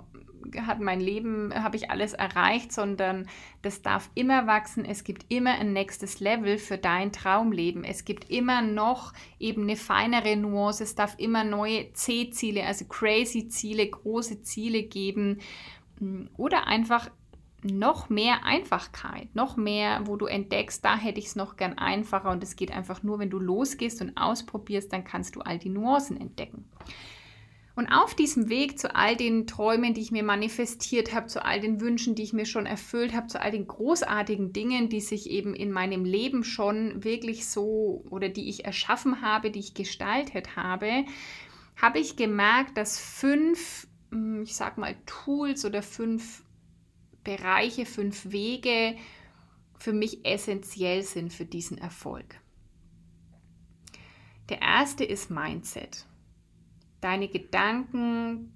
hat 0.66 0.80
mein 0.80 1.00
Leben, 1.00 1.54
habe 1.54 1.78
ich 1.78 1.90
alles 1.90 2.14
erreicht, 2.14 2.72
sondern 2.72 3.28
das 3.62 3.82
darf 3.82 4.10
immer 4.16 4.48
wachsen. 4.48 4.86
Es 4.86 5.04
gibt 5.04 5.26
immer 5.30 5.52
ein 5.52 5.74
nächstes 5.74 6.20
Level 6.20 6.58
für 6.58 6.78
dein 6.78 7.12
Traumleben. 7.12 7.84
Es 7.84 8.06
gibt 8.06 8.30
immer 8.30 8.62
noch 8.62 9.14
eben 9.40 9.64
eine 9.64 9.76
feinere 9.76 10.36
Nuance. 10.36 10.84
Es 10.84 10.96
darf 10.96 11.16
immer 11.18 11.44
neue 11.44 11.92
C-Ziele, 11.94 12.66
also 12.66 12.86
crazy 12.86 13.48
Ziele, 13.50 13.88
große 13.88 14.42
Ziele 14.44 14.84
geben. 14.84 15.40
Oder 16.38 16.68
einfach 16.68 17.10
noch 17.64 18.10
mehr 18.10 18.46
Einfachkeit, 18.46 19.34
noch 19.36 19.58
mehr, 19.58 20.02
wo 20.06 20.16
du 20.16 20.28
entdeckst, 20.28 20.84
da 20.84 20.98
hätte 20.98 21.20
ich 21.20 21.28
es 21.28 21.36
noch 21.36 21.58
gern 21.58 21.78
einfacher 21.78 22.32
und 22.32 22.42
es 22.42 22.56
geht 22.56 22.72
einfach 22.72 23.04
nur, 23.04 23.20
wenn 23.20 23.30
du 23.30 23.40
losgehst 23.40 24.02
und 24.02 24.16
ausprobierst, 24.16 24.94
dann 24.94 25.04
kannst 25.04 25.36
du 25.36 25.42
all 25.42 25.60
die 25.60 25.70
Nuancen 25.70 26.20
entdecken. 26.20 26.66
Und 27.80 27.88
auf 27.88 28.14
diesem 28.14 28.50
Weg 28.50 28.78
zu 28.78 28.94
all 28.94 29.16
den 29.16 29.48
Träumen, 29.48 29.94
die 29.94 30.02
ich 30.02 30.12
mir 30.12 30.22
manifestiert 30.22 31.14
habe, 31.14 31.28
zu 31.28 31.46
all 31.46 31.62
den 31.62 31.80
Wünschen, 31.80 32.14
die 32.14 32.24
ich 32.24 32.34
mir 32.34 32.46
schon 32.46 32.66
erfüllt 32.66 33.14
habe, 33.14 33.28
zu 33.28 33.42
all 33.42 33.52
den 33.52 33.68
großartigen 33.68 34.52
Dingen, 34.52 34.90
die 34.90 35.00
sich 35.00 35.30
eben 35.30 35.56
in 35.56 35.72
meinem 35.72 36.04
Leben 36.04 36.44
schon 36.44 37.06
wirklich 37.06 37.48
so 37.48 38.04
oder 38.10 38.28
die 38.28 38.50
ich 38.50 38.66
erschaffen 38.66 39.22
habe, 39.22 39.50
die 39.50 39.60
ich 39.60 39.76
gestaltet 39.76 40.58
habe, 40.58 41.06
habe 41.78 42.00
ich 42.00 42.18
gemerkt, 42.18 42.76
dass 42.76 43.00
fünf, 43.00 43.88
hm, 44.12 44.44
ich 44.44 44.58
sag 44.58 44.78
mal, 44.78 44.98
Tools 45.06 45.64
oder 45.64 45.82
fünf 45.82 46.44
Bereiche, 47.24 47.86
fünf 47.86 48.30
Wege 48.30 48.98
für 49.78 49.94
mich 49.94 50.26
essentiell 50.26 51.04
sind 51.04 51.32
für 51.32 51.46
diesen 51.46 51.78
Erfolg. 51.78 52.42
Der 54.50 54.62
erste 54.62 55.06
ist 55.06 55.32
Mindset. 55.32 56.09
Deine 57.02 57.28
Gedanken 57.28 58.54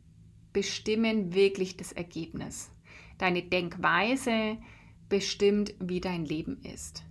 bestimmen 0.52 1.34
wirklich 1.34 1.78
das 1.78 1.92
Ergebnis. 1.92 2.72
Deine 3.18 3.44
Denkweise 3.44 4.58
bestimmt, 5.10 5.74
wie 5.80 6.02
dein 6.02 6.26
Leben 6.26 6.62
ist. 6.64 7.04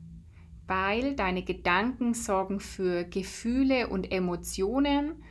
Weil 0.66 1.14
deine 1.16 1.42
Gedanken 1.42 2.14
sorgen 2.14 2.60
für 2.60 3.04
Gefühle 3.04 3.88
und 3.88 4.12
Emotionen, 4.12 5.22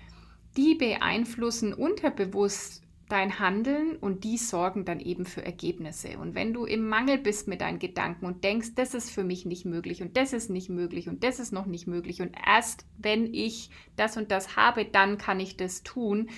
die 0.58 0.75
beeinflussen 0.75 1.74
unterbewusst 1.74 2.84
dein 3.11 3.39
Handeln 3.39 3.97
und 3.97 4.23
die 4.23 4.37
sorgen 4.37 4.85
dann 4.85 4.99
eben 4.99 5.25
für 5.25 5.43
Ergebnisse. 5.43 6.17
Und 6.17 6.33
wenn 6.33 6.53
du 6.53 6.65
im 6.65 6.87
Mangel 6.87 7.17
bist 7.17 7.47
mit 7.47 7.61
deinen 7.61 7.79
Gedanken 7.79 8.25
und 8.25 8.43
denkst, 8.43 8.75
das 8.75 8.93
ist 8.93 9.11
für 9.11 9.23
mich 9.23 9.45
nicht 9.45 9.65
möglich 9.65 10.01
und 10.01 10.15
das 10.15 10.33
ist 10.33 10.49
nicht 10.49 10.69
möglich 10.69 11.09
und 11.09 11.23
das 11.23 11.39
ist 11.39 11.51
noch 11.51 11.65
nicht 11.65 11.87
möglich 11.87 12.21
und 12.21 12.35
erst 12.45 12.85
wenn 12.97 13.33
ich 13.33 13.69
das 13.95 14.15
und 14.15 14.31
das 14.31 14.55
habe, 14.55 14.85
dann 14.85 15.17
kann 15.17 15.39
ich 15.39 15.57
das 15.57 15.83
tun, 15.83 16.29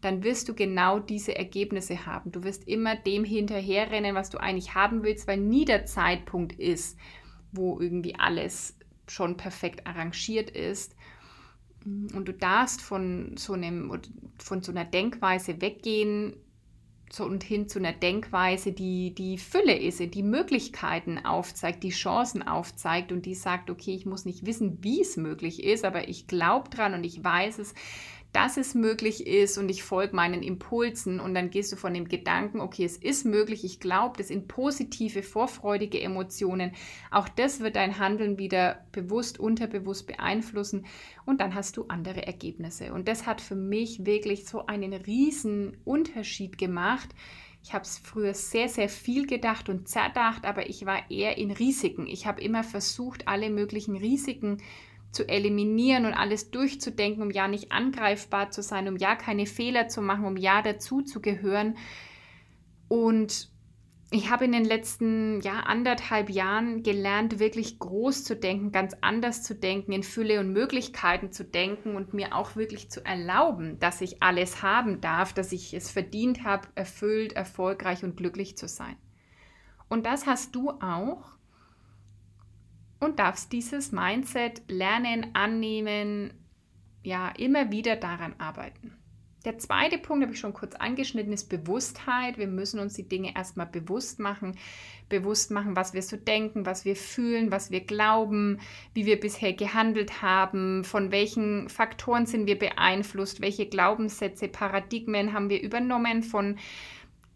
dann 0.00 0.22
wirst 0.22 0.48
du 0.48 0.54
genau 0.54 1.00
diese 1.00 1.34
Ergebnisse 1.34 2.06
haben. 2.06 2.30
Du 2.30 2.44
wirst 2.44 2.68
immer 2.68 2.94
dem 2.94 3.24
hinterherrennen, 3.24 4.14
was 4.14 4.30
du 4.30 4.38
eigentlich 4.38 4.74
haben 4.74 5.02
willst, 5.02 5.26
weil 5.26 5.38
nie 5.38 5.64
der 5.64 5.86
Zeitpunkt 5.86 6.52
ist, 6.52 6.98
wo 7.52 7.80
irgendwie 7.80 8.14
alles 8.16 8.76
schon 9.06 9.36
perfekt 9.36 9.86
arrangiert 9.86 10.50
ist. 10.50 10.94
Und 12.14 12.26
du 12.26 12.32
darfst 12.32 12.80
von 12.80 13.36
so, 13.36 13.52
einem, 13.52 14.00
von 14.38 14.62
so 14.62 14.72
einer 14.72 14.84
Denkweise 14.84 15.60
weggehen 15.60 16.34
so 17.10 17.24
und 17.24 17.42
hin 17.42 17.68
zu 17.68 17.78
einer 17.78 17.92
Denkweise, 17.92 18.72
die 18.72 19.14
die 19.14 19.38
Fülle 19.38 19.76
ist, 19.76 20.00
die 20.14 20.22
Möglichkeiten 20.22 21.24
aufzeigt, 21.24 21.82
die 21.82 21.90
Chancen 21.90 22.46
aufzeigt 22.46 23.12
und 23.12 23.24
die 23.26 23.34
sagt, 23.34 23.70
okay, 23.70 23.94
ich 23.94 24.06
muss 24.06 24.24
nicht 24.24 24.46
wissen, 24.46 24.78
wie 24.82 25.00
es 25.00 25.16
möglich 25.16 25.64
ist, 25.64 25.84
aber 25.84 26.08
ich 26.08 26.26
glaube 26.26 26.70
dran 26.70 26.94
und 26.94 27.04
ich 27.04 27.22
weiß 27.22 27.58
es, 27.58 27.74
dass 28.32 28.58
es 28.58 28.74
möglich 28.74 29.26
ist 29.26 29.56
und 29.56 29.70
ich 29.70 29.82
folge 29.82 30.14
meinen 30.14 30.42
Impulsen 30.42 31.18
und 31.18 31.34
dann 31.34 31.50
gehst 31.50 31.72
du 31.72 31.76
von 31.76 31.94
dem 31.94 32.08
Gedanken, 32.08 32.60
okay, 32.60 32.84
es 32.84 32.96
ist 32.96 33.24
möglich, 33.24 33.64
ich 33.64 33.80
glaube 33.80 34.18
das 34.18 34.28
in 34.28 34.46
positive, 34.46 35.22
vorfreudige 35.22 36.00
Emotionen. 36.00 36.72
Auch 37.10 37.28
das 37.28 37.60
wird 37.60 37.76
dein 37.76 37.98
Handeln 37.98 38.38
wieder 38.38 38.84
bewusst, 38.92 39.40
unterbewusst 39.40 40.06
beeinflussen 40.06 40.84
und 41.24 41.40
dann 41.40 41.54
hast 41.54 41.76
du 41.78 41.86
andere 41.88 42.26
Ergebnisse. 42.26 42.92
Und 42.92 43.08
das 43.08 43.26
hat 43.26 43.40
für 43.40 43.56
mich 43.56 44.04
wirklich 44.04 44.46
so 44.46 44.66
einen 44.66 44.92
riesen 44.92 45.78
Unterschied 45.84 46.58
gemacht. 46.58 47.08
Ich 47.62 47.72
habe 47.72 47.84
es 47.84 47.98
früher 47.98 48.34
sehr, 48.34 48.68
sehr 48.68 48.88
viel 48.88 49.26
gedacht 49.26 49.68
und 49.68 49.88
zerdacht, 49.88 50.44
aber 50.44 50.68
ich 50.68 50.86
war 50.86 51.10
eher 51.10 51.38
in 51.38 51.50
Risiken. 51.50 52.06
Ich 52.06 52.26
habe 52.26 52.40
immer 52.40 52.62
versucht, 52.62 53.26
alle 53.26 53.50
möglichen 53.50 53.96
Risiken 53.96 54.58
zu 54.58 54.64
eliminieren 55.26 56.06
und 56.06 56.14
alles 56.14 56.50
durchzudenken, 56.50 57.22
um 57.22 57.30
ja 57.30 57.48
nicht 57.48 57.72
angreifbar 57.72 58.50
zu 58.50 58.62
sein, 58.62 58.88
um 58.88 58.96
ja 58.96 59.16
keine 59.16 59.46
Fehler 59.46 59.88
zu 59.88 60.02
machen, 60.02 60.24
um 60.24 60.36
ja 60.36 60.62
dazu 60.62 61.02
zu 61.02 61.20
gehören. 61.20 61.76
Und 62.88 63.50
ich 64.10 64.30
habe 64.30 64.46
in 64.46 64.52
den 64.52 64.64
letzten 64.64 65.40
ja, 65.42 65.60
anderthalb 65.60 66.30
Jahren 66.30 66.82
gelernt, 66.82 67.38
wirklich 67.38 67.78
groß 67.78 68.24
zu 68.24 68.36
denken, 68.36 68.72
ganz 68.72 68.94
anders 69.02 69.42
zu 69.42 69.54
denken, 69.54 69.92
in 69.92 70.02
Fülle 70.02 70.40
und 70.40 70.52
Möglichkeiten 70.52 71.30
zu 71.30 71.44
denken 71.44 71.94
und 71.94 72.14
mir 72.14 72.34
auch 72.34 72.56
wirklich 72.56 72.90
zu 72.90 73.04
erlauben, 73.04 73.78
dass 73.80 74.00
ich 74.00 74.22
alles 74.22 74.62
haben 74.62 75.02
darf, 75.02 75.34
dass 75.34 75.52
ich 75.52 75.74
es 75.74 75.90
verdient 75.90 76.44
habe, 76.44 76.68
erfüllt, 76.74 77.34
erfolgreich 77.34 78.02
und 78.02 78.16
glücklich 78.16 78.56
zu 78.56 78.66
sein. 78.66 78.96
Und 79.90 80.06
das 80.06 80.26
hast 80.26 80.54
du 80.54 80.70
auch 80.70 81.37
und 83.00 83.18
darfst 83.18 83.52
dieses 83.52 83.92
Mindset 83.92 84.62
lernen, 84.68 85.28
annehmen, 85.34 86.32
ja, 87.02 87.30
immer 87.30 87.70
wieder 87.70 87.96
daran 87.96 88.34
arbeiten. 88.38 88.98
Der 89.44 89.56
zweite 89.56 89.98
Punkt, 89.98 90.24
habe 90.24 90.34
ich 90.34 90.40
schon 90.40 90.52
kurz 90.52 90.74
angeschnitten, 90.74 91.32
ist 91.32 91.48
Bewusstheit. 91.48 92.38
Wir 92.38 92.48
müssen 92.48 92.80
uns 92.80 92.94
die 92.94 93.08
Dinge 93.08 93.36
erstmal 93.36 93.66
bewusst 93.66 94.18
machen. 94.18 94.58
Bewusst 95.08 95.52
machen, 95.52 95.76
was 95.76 95.94
wir 95.94 96.02
so 96.02 96.16
denken, 96.16 96.66
was 96.66 96.84
wir 96.84 96.96
fühlen, 96.96 97.52
was 97.52 97.70
wir 97.70 97.80
glauben, 97.80 98.58
wie 98.94 99.06
wir 99.06 99.18
bisher 99.18 99.52
gehandelt 99.52 100.20
haben, 100.20 100.84
von 100.84 101.12
welchen 101.12 101.68
Faktoren 101.68 102.26
sind 102.26 102.46
wir 102.46 102.58
beeinflusst, 102.58 103.40
welche 103.40 103.66
Glaubenssätze, 103.66 104.48
Paradigmen 104.48 105.32
haben 105.32 105.48
wir 105.48 105.62
übernommen 105.62 106.22
von 106.22 106.58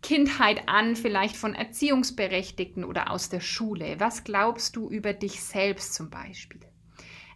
Kindheit 0.03 0.69
an, 0.69 0.97
vielleicht 0.97 1.37
von 1.37 1.55
Erziehungsberechtigten 1.55 2.85
oder 2.85 3.11
aus 3.11 3.29
der 3.29 3.41
Schule? 3.41 3.97
Was 3.99 4.25
glaubst 4.25 4.77
du 4.77 4.91
über 4.91 5.13
dich 5.13 5.41
selbst 5.41 5.95
zum 5.95 6.11
Beispiel? 6.11 6.61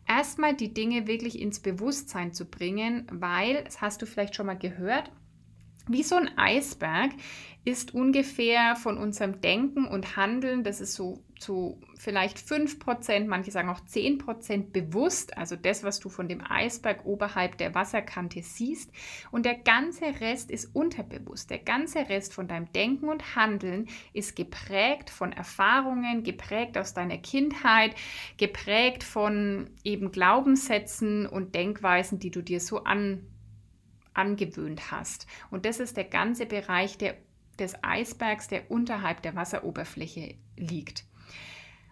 Erstmal 0.09 0.55
die 0.55 0.75
Dinge 0.75 1.07
wirklich 1.07 1.41
ins 1.41 1.61
Bewusstsein 1.61 2.33
zu 2.33 2.45
bringen, 2.45 3.07
weil, 3.11 3.65
das 3.65 3.81
hast 3.81 4.03
du 4.03 4.07
vielleicht 4.07 4.35
schon 4.35 4.47
mal 4.47 4.59
gehört, 4.59 5.11
wie 5.89 6.03
so 6.03 6.17
ein 6.17 6.37
Eisberg 6.37 7.13
ist 7.65 7.95
ungefähr 7.95 8.77
von 8.77 8.99
unserem 8.99 9.41
Denken 9.41 9.87
und 9.87 10.17
Handeln, 10.17 10.65
das 10.65 10.81
ist 10.81 10.95
so 10.95 11.25
zu 11.39 11.81
vielleicht 11.97 12.39
5%, 12.39 13.27
manche 13.27 13.51
sagen 13.51 13.69
auch 13.69 13.81
10% 13.81 14.73
bewusst, 14.73 15.37
also 15.37 15.57
das, 15.57 15.83
was 15.83 16.01
du 16.01 16.09
von 16.09 16.29
dem 16.29 16.43
Eisberg 16.43 17.05
oberhalb 17.05 17.59
der 17.59 17.75
Wasserkante 17.75 18.43
siehst. 18.43 18.91
Und 19.31 19.45
der 19.45 19.57
ganze 19.57 20.21
Rest 20.21 20.51
ist 20.51 20.75
unterbewusst. 20.75 21.51
Der 21.51 21.59
ganze 21.59 22.09
Rest 22.09 22.35
von 22.35 22.49
deinem 22.49 22.73
Denken 22.73 23.09
und 23.09 23.37
Handeln 23.37 23.89
ist 24.13 24.37
geprägt 24.37 25.11
von 25.11 25.33
Erfahrungen, 25.33 26.23
geprägt 26.23 26.79
aus 26.79 26.95
deiner 26.95 27.19
Kindheit, 27.19 27.95
geprägt 28.37 29.05
von 29.05 29.71
eben 29.85 30.13
Glaubenssätzen 30.13 31.27
und 31.27 31.55
Denkweisen, 31.55 32.19
die 32.19 32.31
du 32.31 32.43
dir 32.43 32.61
so 32.61 32.85
an 32.85 33.27
angewöhnt 34.15 34.91
hast. 34.91 35.27
Und 35.51 35.67
das 35.67 35.79
ist 35.79 35.99
der 35.99 36.05
ganze 36.05 36.47
Bereich 36.47 36.97
der 36.97 37.17
des 37.59 37.75
Eisbergs, 37.83 38.49
der 38.49 38.71
unterhalb 38.71 39.23
der 39.23 39.35
Wasseroberfläche 39.35 40.35
liegt. 40.57 41.05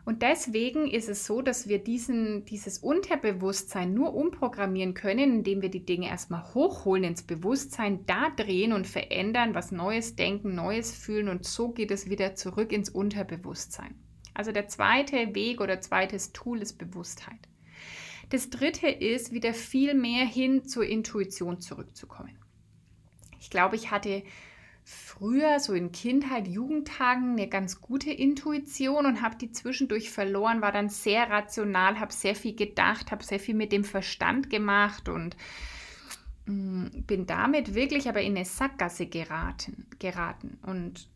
Und 0.05 0.21
deswegen 0.21 0.87
ist 0.87 1.09
es 1.09 1.25
so, 1.25 1.41
dass 1.41 1.67
wir 1.67 1.79
diesen, 1.79 2.45
dieses 2.45 2.79
Unterbewusstsein 2.79 3.95
nur 3.95 4.15
umprogrammieren 4.15 4.93
können, 4.93 5.37
indem 5.37 5.63
wir 5.63 5.71
die 5.71 5.87
Dinge 5.87 6.09
erstmal 6.09 6.53
hochholen 6.53 7.05
ins 7.05 7.23
Bewusstsein, 7.23 8.05
da 8.05 8.29
drehen 8.29 8.75
und 8.75 8.87
verändern, 8.87 9.55
was 9.55 9.73
Neues 9.73 10.15
denken, 10.15 10.55
Neues 10.55 10.95
fühlen 10.95 11.31
und 11.31 11.47
so 11.47 11.71
geht 11.71 11.91
es 11.91 12.11
wieder 12.11 12.35
zurück 12.35 12.71
ins 12.71 12.91
Unterbewusstsein. 12.91 13.95
Also 14.35 14.53
der 14.53 14.69
zweite 14.69 15.35
Weg 15.35 15.61
oder 15.61 15.81
zweites 15.81 16.33
Tool 16.33 16.61
ist 16.61 16.77
Bewusstheit. 16.77 17.49
Das 18.29 18.51
dritte 18.51 18.89
ist, 18.89 19.33
wieder 19.33 19.55
viel 19.55 19.95
mehr 19.95 20.27
hin 20.27 20.65
zur 20.65 20.85
Intuition 20.85 21.61
zurückzukommen. 21.61 22.39
Ich 23.41 23.49
glaube, 23.49 23.77
ich 23.77 23.91
hatte 23.91 24.23
früher, 24.85 25.59
so 25.61 25.73
in 25.73 25.93
Kindheit, 25.93 26.47
Jugendtagen, 26.47 27.33
eine 27.33 27.49
ganz 27.49 27.81
gute 27.81 28.11
Intuition 28.11 29.07
und 29.07 29.23
habe 29.23 29.37
die 29.37 29.51
zwischendurch 29.51 30.11
verloren, 30.11 30.61
war 30.61 30.73
dann 30.73 30.91
sehr 30.91 31.31
rational, 31.31 31.99
habe 31.99 32.13
sehr 32.13 32.35
viel 32.35 32.55
gedacht, 32.55 33.11
habe 33.11 33.25
sehr 33.25 33.41
viel 33.41 33.55
mit 33.55 33.73
dem 33.73 33.85
Verstand 33.85 34.51
gemacht 34.51 35.09
und 35.09 35.37
mh, 36.47 36.55
mm, 36.55 37.05
bin 37.07 37.27
damit 37.27 37.75
wirklich 37.75 38.09
aber 38.09 38.21
in 38.21 38.37
eine 38.37 38.45
Sackgasse 38.45 39.07
geraten. 39.07 39.87
geraten. 39.99 40.59
Und 40.63 41.09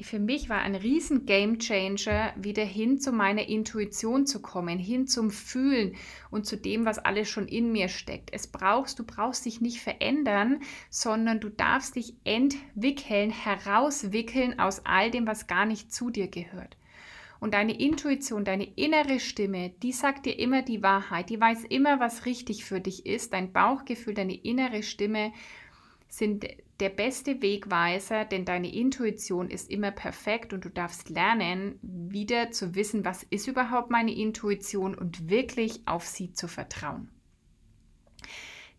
für 0.00 0.18
mich 0.18 0.48
war 0.48 0.60
ein 0.60 0.74
riesen 0.74 1.26
Game 1.26 1.58
Changer, 1.58 2.32
wieder 2.36 2.64
hin 2.64 2.98
zu 2.98 3.12
meiner 3.12 3.46
Intuition 3.48 4.26
zu 4.26 4.40
kommen, 4.40 4.78
hin 4.78 5.06
zum 5.06 5.30
Fühlen 5.30 5.94
und 6.30 6.46
zu 6.46 6.56
dem, 6.56 6.86
was 6.86 6.98
alles 6.98 7.28
schon 7.28 7.46
in 7.46 7.72
mir 7.72 7.88
steckt. 7.88 8.30
Es 8.32 8.46
brauchst, 8.46 8.98
du 8.98 9.04
brauchst 9.04 9.44
dich 9.44 9.60
nicht 9.60 9.80
verändern, 9.80 10.60
sondern 10.88 11.40
du 11.40 11.50
darfst 11.50 11.96
dich 11.96 12.14
entwickeln, 12.24 13.30
herauswickeln 13.30 14.58
aus 14.58 14.86
all 14.86 15.10
dem, 15.10 15.26
was 15.26 15.46
gar 15.46 15.66
nicht 15.66 15.92
zu 15.92 16.08
dir 16.10 16.28
gehört. 16.28 16.76
Und 17.38 17.54
deine 17.54 17.78
Intuition, 17.78 18.44
deine 18.44 18.68
innere 18.76 19.18
Stimme, 19.18 19.72
die 19.82 19.92
sagt 19.92 20.26
dir 20.26 20.38
immer 20.38 20.62
die 20.62 20.82
Wahrheit, 20.82 21.28
die 21.28 21.40
weiß 21.40 21.64
immer, 21.64 22.00
was 22.00 22.24
richtig 22.24 22.64
für 22.64 22.80
dich 22.80 23.04
ist. 23.04 23.32
Dein 23.32 23.52
Bauchgefühl, 23.52 24.14
deine 24.14 24.36
innere 24.36 24.82
Stimme 24.84 25.32
sind 26.08 26.46
der 26.82 26.88
beste 26.88 27.40
Wegweiser, 27.40 28.24
denn 28.24 28.44
deine 28.44 28.74
Intuition 28.74 29.48
ist 29.48 29.70
immer 29.70 29.92
perfekt 29.92 30.52
und 30.52 30.64
du 30.64 30.68
darfst 30.68 31.10
lernen, 31.10 31.78
wieder 31.80 32.50
zu 32.50 32.74
wissen, 32.74 33.04
was 33.04 33.22
ist 33.22 33.46
überhaupt 33.46 33.92
meine 33.92 34.12
Intuition 34.12 34.96
und 34.96 35.30
wirklich 35.30 35.86
auf 35.86 36.04
sie 36.04 36.32
zu 36.32 36.48
vertrauen. 36.48 37.08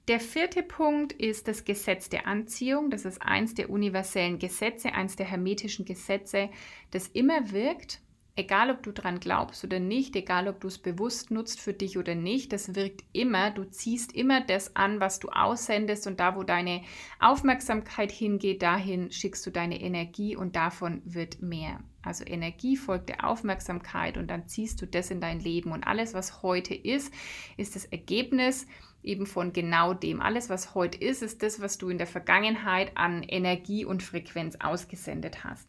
Der 0.10 0.20
vierte 0.20 0.64
Punkt 0.64 1.14
ist 1.14 1.48
das 1.48 1.64
Gesetz 1.64 2.10
der 2.10 2.28
Anziehung. 2.28 2.90
Das 2.90 3.06
ist 3.06 3.22
eins 3.22 3.54
der 3.54 3.70
universellen 3.70 4.38
Gesetze, 4.38 4.92
eins 4.92 5.16
der 5.16 5.28
hermetischen 5.28 5.86
Gesetze, 5.86 6.50
das 6.92 7.08
immer 7.08 7.52
wirkt 7.54 8.02
egal 8.36 8.72
ob 8.72 8.82
du 8.82 8.92
dran 8.92 9.20
glaubst 9.20 9.63
oder 9.63 9.80
nicht, 9.80 10.16
egal 10.16 10.48
ob 10.48 10.60
du 10.60 10.68
es 10.68 10.80
bewusst 10.80 11.30
nutzt 11.30 11.62
für 11.62 11.74
dich 11.74 11.98
oder 11.98 12.16
nicht, 12.16 12.52
das 12.52 12.75
wirkt 12.75 13.04
immer. 13.12 13.52
Du 13.52 13.63
ziehst 13.63 14.13
immer 14.13 14.42
das 14.42 14.75
an, 14.75 15.00
was 15.00 15.20
du 15.20 15.30
aussendest 15.30 16.08
und 16.08 16.20
da, 16.20 16.36
wo 16.36 16.44
deine 16.44 16.82
Aufmerksamkeit 17.20 18.12
hingeht, 18.12 18.63
dahin 18.63 19.12
schickst 19.12 19.46
du 19.46 19.52
deine 19.52 19.80
Energie 19.80 20.36
und 20.36 20.56
davon 20.56 21.02
wird 21.06 21.42
mehr. 21.42 21.80
Also 22.02 22.25
Energie 22.25 22.75
folgt 22.75 23.10
der 23.10 23.25
Aufmerksamkeit 23.28 24.18
und 24.18 24.28
dann 24.28 24.48
ziehst 24.48 24.82
du 24.82 24.88
das 24.88 25.12
in 25.12 25.22
dein 25.22 25.40
Leben 25.40 25.72
und 25.72 25.86
alles, 25.86 26.13
was 26.13 26.42
heute 26.42 26.74
ist, 26.74 27.13
ist 27.56 27.75
das 27.75 27.86
Ergebnis 27.86 28.68
eben 29.04 29.25
von 29.25 29.54
genau 29.54 29.94
dem. 29.94 30.22
Alles, 30.22 30.50
was 30.50 30.75
heute 30.75 30.98
ist, 30.98 31.22
ist 31.22 31.44
das, 31.44 31.62
was 31.62 31.78
du 31.78 31.90
in 31.90 31.98
der 31.98 32.08
Vergangenheit 32.08 32.92
an 32.96 33.24
Energie 33.24 33.86
und 33.86 34.02
Frequenz 34.02 34.58
ausgesendet 34.60 35.44
hast. 35.44 35.68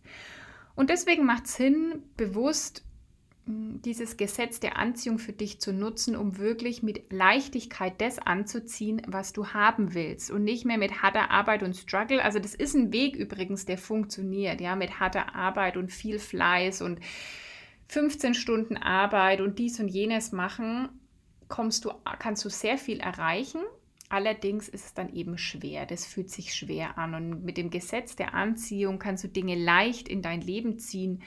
Und 0.75 0.91
deswegen 0.91 1.25
macht 1.25 1.47
es 1.47 1.55
Sinn, 1.55 2.03
bewusst 2.17 2.85
hm, 3.47 3.81
dieses 3.83 4.17
Gesetz 4.17 4.59
der 4.61 4.77
Anziehung 4.77 5.19
für 5.19 5.33
dich 5.33 5.61
zu 5.61 5.73
nutzen, 5.73 6.17
um 6.17 6.39
wirklich 6.39 6.83
mit 6.83 7.13
Leichtigkeit 7.13 8.01
das 8.01 8.19
anzuziehen, 8.19 9.03
was 9.07 9.33
du 9.33 9.49
haben 9.49 9.95
willst 9.95 10.31
und 10.31 10.45
nicht 10.45 10.65
mehr 10.65 10.79
mit 10.79 11.03
harter 11.03 11.31
Arbeit 11.31 11.63
und 11.63 11.77
Struggle. 11.77 12.23
Also 12.23 12.39
das 12.39 12.55
ist 12.55 12.75
ein 12.75 12.93
Weg 12.93 13.17
übrigens, 13.17 13.67
der 13.67 13.79
funktioniert, 13.79 14.61
ja, 14.61 14.75
mit 14.77 14.99
harter 14.99 15.35
Arbeit 15.35 15.77
und 15.77 15.93
viel 15.93 16.19
Fleiß 16.19 16.83
und 16.83 17.01
15 17.89 18.35
Stunden 18.35 18.77
Arbeit 18.77 19.41
und 19.41 19.59
dies 19.59 19.79
und 19.79 19.89
jenes 19.89 20.33
machen, 20.33 20.89
kommst 21.49 21.85
du, 21.85 21.93
kannst 22.19 22.45
du 22.45 22.49
sehr 22.49 22.79
viel 22.79 22.99
erreichen 22.99 23.61
Allerdings 24.09 24.69
ist 24.69 24.85
es 24.87 24.95
dann 24.95 25.13
eben 25.15 25.39
schwer. 25.39 25.87
Das 25.87 26.07
fühlt 26.07 26.31
sich 26.31 26.55
schwer 26.55 26.99
an. 26.99 27.15
Und 27.15 27.45
mit 27.45 27.57
dem 27.57 27.71
Gesetz 27.71 28.17
der 28.17 28.35
Anziehung 28.35 28.99
kannst 28.99 29.25
du 29.25 29.29
Dinge 29.29 29.57
leicht 29.57 30.09
in 30.09 30.23
dein 30.23 30.41
Leben 30.41 30.79
ziehen. 30.79 31.23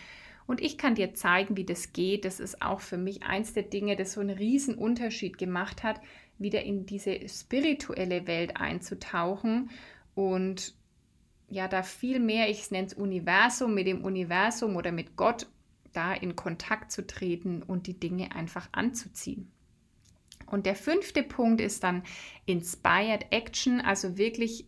Und 0.46 0.62
ich 0.62 0.78
kann 0.78 0.96
dir 0.96 1.14
zeigen, 1.14 1.58
wie 1.58 1.66
das 1.66 1.92
geht. 1.92 2.24
Das 2.24 2.40
ist 2.40 2.62
auch 2.62 2.80
für 2.80 2.98
mich 2.98 3.24
eins 3.24 3.54
der 3.54 3.64
Dinge, 3.64 3.96
das 3.96 4.14
so 4.14 4.22
einen 4.22 4.38
riesen 4.38 4.76
Unterschied 4.76 5.38
gemacht 5.38 5.84
hat, 5.84 6.00
wieder 6.38 6.64
in 6.64 6.86
diese 6.86 7.28
spirituelle 7.28 8.28
Welt 8.28 8.58
einzutauchen 8.58 9.72
und 10.16 10.74
ja, 11.50 11.68
da 11.68 11.84
viel 11.84 12.20
mehr, 12.20 12.50
ich 12.50 12.72
nenne 12.72 12.88
es 12.88 12.94
Universum, 12.94 13.74
mit 13.74 13.88
dem 13.88 14.04
Universum 14.04 14.76
oder 14.76 14.92
mit 14.92 15.16
Gott 15.16 15.48
da 15.94 16.14
in 16.14 16.36
Kontakt 16.36 16.92
zu 16.92 17.06
treten 17.06 17.64
und 17.64 17.88
die 17.88 18.00
Dinge 18.00 18.36
einfach 18.36 18.68
anzuziehen. 18.72 19.52
Und 20.48 20.66
der 20.66 20.76
fünfte 20.76 21.24
Punkt 21.24 21.62
ist 21.62 21.84
dann 21.84 22.04
Inspired 22.46 23.28
Action, 23.32 23.82
also 23.82 24.18
wirklich 24.18 24.66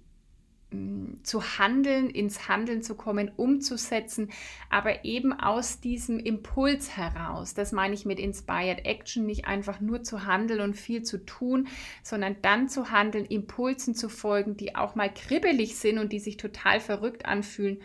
mm, 0.72 1.24
zu 1.24 1.42
handeln, 1.58 2.10
ins 2.10 2.50
Handeln 2.50 2.84
zu 2.84 2.96
kommen, 2.96 3.32
umzusetzen, 3.36 4.30
aber 4.70 5.06
eben 5.06 5.32
aus 5.32 5.80
diesem 5.80 6.20
Impuls 6.20 6.98
heraus. 6.98 7.54
Das 7.54 7.72
meine 7.72 7.94
ich 7.94 8.06
mit 8.06 8.20
Inspired 8.20 8.86
Action, 8.86 9.26
nicht 9.26 9.46
einfach 9.46 9.80
nur 9.80 10.04
zu 10.04 10.26
handeln 10.26 10.60
und 10.60 10.76
viel 10.76 11.04
zu 11.04 11.26
tun, 11.26 11.70
sondern 12.04 12.36
dann 12.42 12.68
zu 12.68 12.92
handeln, 12.92 13.26
Impulsen 13.26 13.96
zu 13.96 14.10
folgen, 14.10 14.58
die 14.58 14.76
auch 14.76 14.96
mal 14.96 15.12
kribbelig 15.12 15.78
sind 15.78 15.98
und 15.98 16.12
die 16.12 16.20
sich 16.20 16.36
total 16.36 16.82
verrückt 16.82 17.26
anfühlen 17.26 17.80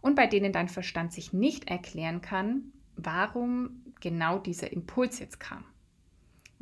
und 0.00 0.16
bei 0.16 0.26
denen 0.26 0.52
dein 0.52 0.68
Verstand 0.68 1.12
sich 1.12 1.32
nicht 1.32 1.68
erklären 1.68 2.20
kann, 2.20 2.72
warum 2.96 3.82
genau 4.00 4.38
dieser 4.38 4.72
Impuls 4.72 5.18
jetzt 5.18 5.40
kam. 5.40 5.64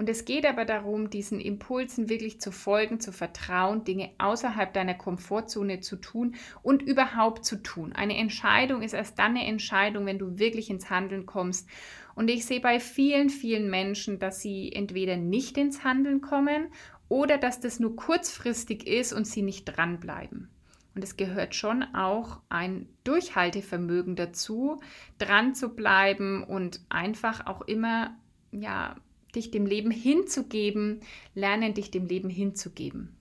Und 0.01 0.09
es 0.09 0.25
geht 0.25 0.47
aber 0.47 0.65
darum, 0.65 1.11
diesen 1.11 1.41
Impulsen 1.41 2.09
wirklich 2.09 2.41
zu 2.41 2.53
folgen, 2.53 3.01
zu 3.01 3.13
vertrauen, 3.13 3.85
Dinge 3.85 4.09
außerhalb 4.17 4.73
deiner 4.73 4.95
Komfortzone 4.95 5.81
zu 5.81 5.97
tun 5.97 6.37
und 6.63 6.81
überhaupt 6.81 7.45
zu 7.45 7.63
tun. 7.63 7.93
Eine 7.93 8.17
Entscheidung 8.17 8.81
ist 8.81 8.95
erst 8.95 9.19
dann 9.19 9.37
eine 9.37 9.47
Entscheidung, 9.47 10.07
wenn 10.07 10.19
du 10.19 10.39
wirklich 10.39 10.71
ins 10.71 10.89
Handeln 10.89 11.27
kommst. 11.27 11.69
Und 12.15 12.31
ich 12.31 12.47
sehe 12.47 12.61
bei 12.61 12.81
vielen, 12.81 13.29
vielen 13.29 13.69
Menschen, 13.69 14.19
dass 14.19 14.41
sie 14.41 14.73
entweder 14.73 15.19
nicht 15.19 15.59
ins 15.59 15.85
Handeln 15.85 16.23
kommen 16.23 16.69
oder 17.11 17.37
dass 17.37 17.61
das 17.61 17.79
nur 17.79 17.95
kurzfristig 17.95 18.87
ist 18.87 19.13
und 19.13 19.27
sie 19.27 19.43
nicht 19.43 19.67
dranbleiben. 19.67 20.49
Und 20.95 21.05
es 21.05 21.19
gehört 21.19 21.55
schon 21.55 21.83
auch 21.95 22.41
ein 22.49 22.89
Durchhaltevermögen 23.05 24.17
dazu, 24.17 24.81
dran 25.19 25.55
zu 25.55 25.77
bleiben 25.77 26.43
und 26.43 26.81
einfach 26.89 27.45
auch 27.45 27.61
immer 27.61 28.17
ja 28.51 28.97
dich 29.33 29.51
dem 29.51 29.67
Leben 29.67 29.91
hinzugeben, 29.91 31.01
lernen 31.35 31.75
dich 31.75 31.91
dem 31.91 32.07
Leben 32.07 32.31
hinzugeben. 32.31 33.17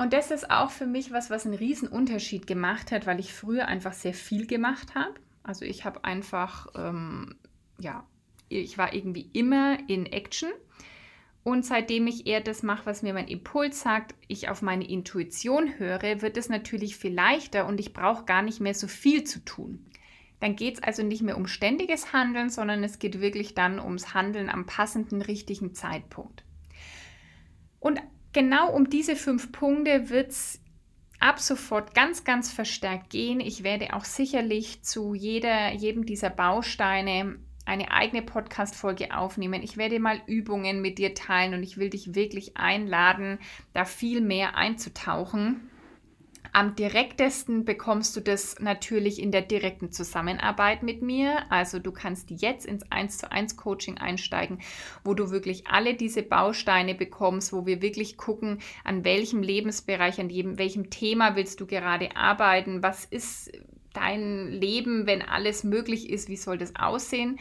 Und 0.00 0.14
das 0.14 0.30
ist 0.30 0.50
auch 0.50 0.70
für 0.70 0.86
mich 0.86 1.12
was, 1.12 1.28
was 1.28 1.44
einen 1.44 1.54
riesen 1.54 1.86
Unterschied 1.86 2.46
gemacht 2.46 2.90
hat, 2.90 3.06
weil 3.06 3.20
ich 3.20 3.34
früher 3.34 3.68
einfach 3.68 3.92
sehr 3.92 4.14
viel 4.14 4.46
gemacht 4.46 4.94
habe. 4.94 5.12
Also 5.42 5.66
ich 5.66 5.84
habe 5.84 6.04
einfach, 6.04 6.68
ähm, 6.74 7.36
ja, 7.78 8.06
ich 8.48 8.78
war 8.78 8.94
irgendwie 8.94 9.28
immer 9.34 9.78
in 9.88 10.06
Action. 10.06 10.50
Und 11.42 11.64
seitdem 11.64 12.06
ich 12.06 12.26
eher 12.26 12.40
das 12.40 12.62
mache, 12.62 12.86
was 12.86 13.02
mir 13.02 13.14
mein 13.14 13.28
Impuls 13.28 13.80
sagt, 13.80 14.14
ich 14.26 14.48
auf 14.48 14.62
meine 14.62 14.88
Intuition 14.88 15.78
höre, 15.78 16.22
wird 16.22 16.36
es 16.36 16.48
natürlich 16.48 16.96
viel 16.96 17.14
leichter 17.14 17.66
und 17.66 17.80
ich 17.80 17.92
brauche 17.92 18.24
gar 18.24 18.42
nicht 18.42 18.60
mehr 18.60 18.74
so 18.74 18.88
viel 18.88 19.24
zu 19.24 19.44
tun. 19.44 19.86
Dann 20.40 20.56
geht 20.56 20.76
es 20.76 20.82
also 20.82 21.02
nicht 21.02 21.22
mehr 21.22 21.36
um 21.36 21.46
ständiges 21.46 22.12
Handeln, 22.12 22.50
sondern 22.50 22.82
es 22.82 22.98
geht 22.98 23.20
wirklich 23.20 23.54
dann 23.54 23.78
ums 23.78 24.14
Handeln 24.14 24.48
am 24.48 24.66
passenden, 24.66 25.22
richtigen 25.22 25.74
Zeitpunkt. 25.74 26.44
Und 27.78 28.00
genau 28.32 28.72
um 28.72 28.88
diese 28.90 29.16
fünf 29.16 29.52
Punkte 29.52 30.10
wird 30.10 30.30
es 30.30 30.60
ab 31.18 31.38
sofort 31.38 31.94
ganz, 31.94 32.24
ganz 32.24 32.50
verstärkt 32.50 33.10
gehen. 33.10 33.40
Ich 33.40 33.62
werde 33.62 33.94
auch 33.94 34.04
sicherlich 34.04 34.82
zu 34.82 35.14
jeder, 35.14 35.72
jedem 35.72 36.06
dieser 36.06 36.30
Bausteine 36.30 37.36
eine 37.66 37.90
eigene 37.92 38.22
Podcast-Folge 38.22 39.16
aufnehmen. 39.16 39.62
Ich 39.62 39.76
werde 39.76 40.00
mal 40.00 40.20
Übungen 40.26 40.80
mit 40.80 40.98
dir 40.98 41.14
teilen 41.14 41.54
und 41.54 41.62
ich 41.62 41.76
will 41.76 41.90
dich 41.90 42.14
wirklich 42.14 42.56
einladen, 42.56 43.38
da 43.74 43.84
viel 43.84 44.20
mehr 44.20 44.56
einzutauchen. 44.56 45.69
Am 46.52 46.74
direktesten 46.74 47.64
bekommst 47.64 48.16
du 48.16 48.20
das 48.20 48.58
natürlich 48.58 49.22
in 49.22 49.30
der 49.30 49.42
direkten 49.42 49.92
Zusammenarbeit 49.92 50.82
mit 50.82 51.00
mir. 51.00 51.50
Also 51.50 51.78
du 51.78 51.92
kannst 51.92 52.30
jetzt 52.30 52.66
ins 52.66 52.90
1 52.90 53.18
zu 53.18 53.30
1 53.30 53.56
Coaching 53.56 53.98
einsteigen, 53.98 54.58
wo 55.04 55.14
du 55.14 55.30
wirklich 55.30 55.68
alle 55.68 55.94
diese 55.94 56.22
Bausteine 56.22 56.96
bekommst, 56.96 57.52
wo 57.52 57.66
wir 57.66 57.82
wirklich 57.82 58.16
gucken, 58.16 58.58
an 58.82 59.04
welchem 59.04 59.42
Lebensbereich, 59.42 60.20
an 60.20 60.28
jedem, 60.28 60.58
welchem 60.58 60.90
Thema 60.90 61.36
willst 61.36 61.60
du 61.60 61.66
gerade 61.66 62.16
arbeiten, 62.16 62.82
was 62.82 63.04
ist 63.04 63.52
dein 63.92 64.48
Leben, 64.48 65.06
wenn 65.06 65.22
alles 65.22 65.62
möglich 65.62 66.10
ist, 66.10 66.28
wie 66.28 66.36
soll 66.36 66.58
das 66.58 66.74
aussehen? 66.74 67.38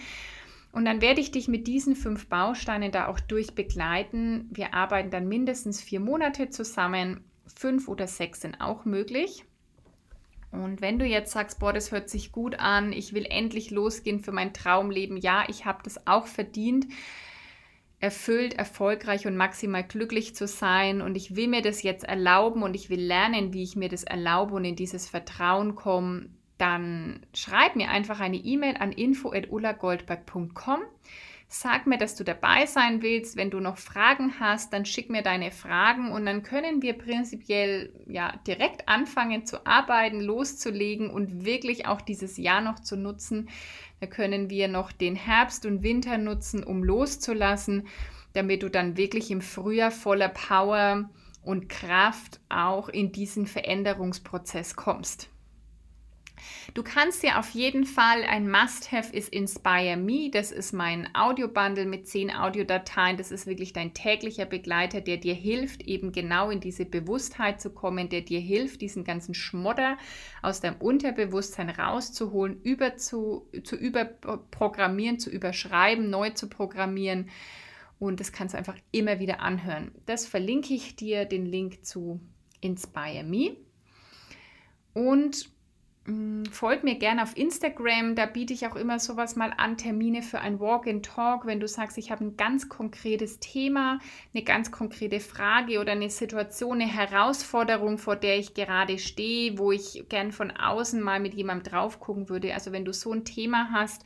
Und 0.72 0.86
dann 0.86 1.02
werde 1.02 1.19
ich 1.19 1.32
dich 1.32 1.48
mit 1.48 1.65
diesen 1.65 1.95
fünf 1.95 2.28
Bausteinen 2.28 2.91
da 2.91 3.08
auch 3.08 3.19
durchbegleiten. 3.19 4.48
Wir 4.52 4.76
arbeiten 4.76 5.10
dann 5.10 5.28
mindestens 5.28 5.82
vier 5.82 6.00
Monate 6.00 6.52
zusammen 6.52 7.24
fünf 7.55 7.88
oder 7.88 8.07
sechs 8.07 8.41
sind 8.41 8.62
auch 8.62 8.85
möglich. 8.85 9.45
Und 10.51 10.81
wenn 10.81 10.97
du 10.97 11.05
jetzt 11.05 11.31
sagst, 11.31 11.59
boah, 11.59 11.73
das 11.73 11.91
hört 11.91 12.09
sich 12.09 12.31
gut 12.31 12.55
an, 12.57 12.91
ich 12.91 13.13
will 13.13 13.25
endlich 13.29 13.69
losgehen 13.69 14.19
für 14.19 14.31
mein 14.31 14.53
Traumleben, 14.53 15.17
ja, 15.17 15.43
ich 15.47 15.65
habe 15.65 15.83
das 15.83 16.07
auch 16.07 16.25
verdient, 16.25 16.88
erfüllt, 17.99 18.53
erfolgreich 18.55 19.27
und 19.27 19.35
maximal 19.35 19.83
glücklich 19.83 20.33
zu 20.33 20.47
sein 20.47 21.01
und 21.01 21.15
ich 21.15 21.35
will 21.35 21.47
mir 21.47 21.62
das 21.62 21.83
jetzt 21.83 22.03
erlauben 22.03 22.63
und 22.63 22.73
ich 22.73 22.89
will 22.89 23.01
lernen, 23.01 23.53
wie 23.53 23.63
ich 23.63 23.75
mir 23.75 23.89
das 23.89 24.03
erlaube 24.03 24.55
und 24.55 24.65
in 24.65 24.75
dieses 24.75 25.07
Vertrauen 25.07 25.75
komme, 25.75 26.29
dann 26.60 27.26
schreib 27.34 27.76
mir 27.76 27.89
einfach 27.89 28.19
eine 28.19 28.38
E-Mail 28.38 28.76
an 28.78 28.91
info@ullagoldberg.com. 28.91 30.82
Sag 31.52 31.88
mir, 31.88 31.98
dass 31.98 32.15
du 32.15 32.24
dabei 32.24 32.67
sein 32.67 33.02
willst. 33.02 33.36
Wenn 33.36 33.50
du 33.50 33.60
noch 33.60 33.78
Fragen 33.78 34.39
hast, 34.39 34.72
dann 34.72 34.86
schick 34.86 35.10
mir 35.10 35.24
deine 35.24 35.50
Fragen 35.50 36.12
und 36.12 36.28
dann 36.28 36.43
können 36.43 36.84
wir 36.84 36.93
prinzipiell 36.93 37.91
ja 38.08 38.34
direkt 38.45 38.88
anfangen 38.88 39.48
zu 39.48 39.65
arbeiten, 39.65 40.22
loszulegen 40.22 41.10
und 41.10 41.45
wirklich 41.45 41.88
auch 41.88 42.02
dieses 42.02 42.38
Jahr 42.38 42.62
noch 42.62 42.80
zu 42.80 42.95
nutzen. 42.98 43.50
Da 44.00 44.06
können 44.06 44.52
wir 44.52 44.67
noch 44.67 44.91
den 44.91 45.15
Herbst 45.15 45.65
und 45.65 45.82
Winter 45.82 46.19
nutzen, 46.19 46.63
um 46.63 46.84
loszulassen, 46.84 47.88
damit 48.34 48.62
du 48.62 48.69
dann 48.69 48.95
wirklich 48.95 49.32
im 49.32 49.41
Frühjahr 49.41 49.91
voller 49.91 50.30
Power 50.30 51.10
und 51.41 51.67
Kraft 51.67 52.41
auch 52.50 52.89
in 52.89 53.12
diesen 53.12 53.48
Veränderungsprozess 53.48 54.76
kommst. 54.76 55.30
Du 56.73 56.84
kannst 56.84 57.23
dir 57.23 57.39
auf 57.39 57.49
jeden 57.52 57.86
Fall 57.86 58.23
ein 58.23 58.49
Must-Have 58.49 59.15
ist 59.15 59.30
Inspire 59.30 59.97
Me. 59.97 60.30
Das 60.32 60.52
ist 60.52 60.73
mein 60.73 61.13
Audiobundle 61.15 61.86
mit 61.86 62.08
zehn 62.08 62.32
Audiodateien. 62.34 63.17
Das 63.17 63.32
ist 63.32 63.47
wirklich 63.47 63.73
dein 63.73 63.93
täglicher 63.93 64.45
Begleiter, 64.45 65.02
der 65.02 65.17
dir 65.17 65.34
hilft, 65.34 65.84
eben 65.84 66.12
genau 66.12 66.49
in 66.49 66.60
diese 66.60 66.86
Bewusstheit 66.86 67.62
zu 67.62 67.71
kommen, 67.71 68.10
der 68.10 68.21
dir 68.21 68.39
hilft, 68.39 68.82
diesen 68.82 69.04
ganzen 69.04 69.34
Schmodder 69.34 69.97
aus 70.41 70.62
deinem 70.62 70.78
Unterbewusstsein 70.78 71.69
rauszuholen, 71.69 72.62
über 72.63 72.97
zu, 72.97 73.49
zu 73.63 73.75
überprogrammieren, 73.75 75.19
zu 75.19 75.30
überschreiben, 75.30 76.10
neu 76.10 76.30
zu 76.32 76.49
programmieren. 76.49 77.30
Und 77.99 78.19
das 78.21 78.32
kannst 78.32 78.54
du 78.54 78.58
einfach 78.58 78.78
immer 78.91 79.19
wieder 79.19 79.41
anhören. 79.41 79.91
Das 80.06 80.25
verlinke 80.25 80.73
ich 80.73 80.95
dir, 80.95 81.25
den 81.25 81.45
Link 81.45 81.86
zu 81.86 82.21
Inspire 82.62 83.23
Me. 83.23 83.58
Und 84.93 85.52
Mm, 86.05 86.45
folg 86.45 86.83
mir 86.83 86.95
gerne 86.95 87.21
auf 87.23 87.38
Instagram, 87.38 88.15
da 88.15 88.25
biete 88.25 88.53
ich 88.53 88.65
auch 88.65 88.75
immer 88.75 88.99
sowas 88.99 89.35
mal 89.35 89.53
an, 89.57 89.77
Termine 89.77 90.23
für 90.23 90.39
ein 90.39 90.59
Walk 90.59 90.88
and 90.88 91.05
Talk, 91.05 91.45
wenn 91.45 91.59
du 91.59 91.67
sagst, 91.67 91.97
ich 91.97 92.09
habe 92.09 92.25
ein 92.25 92.38
ganz 92.38 92.69
konkretes 92.69 93.39
Thema, 93.39 93.99
eine 94.33 94.43
ganz 94.43 94.71
konkrete 94.71 95.19
Frage 95.19 95.79
oder 95.79 95.91
eine 95.91 96.09
Situation, 96.09 96.81
eine 96.81 96.91
Herausforderung, 96.91 97.97
vor 97.97 98.15
der 98.15 98.39
ich 98.39 98.53
gerade 98.53 98.97
stehe, 98.97 99.57
wo 99.57 99.71
ich 99.71 100.05
gern 100.09 100.31
von 100.31 100.51
außen 100.51 101.01
mal 101.01 101.19
mit 101.19 101.33
jemandem 101.33 101.71
drauf 101.71 101.99
gucken 101.99 102.29
würde. 102.29 102.53
Also 102.53 102.71
wenn 102.71 102.85
du 102.85 102.93
so 102.93 103.12
ein 103.12 103.25
Thema 103.25 103.69
hast, 103.71 104.03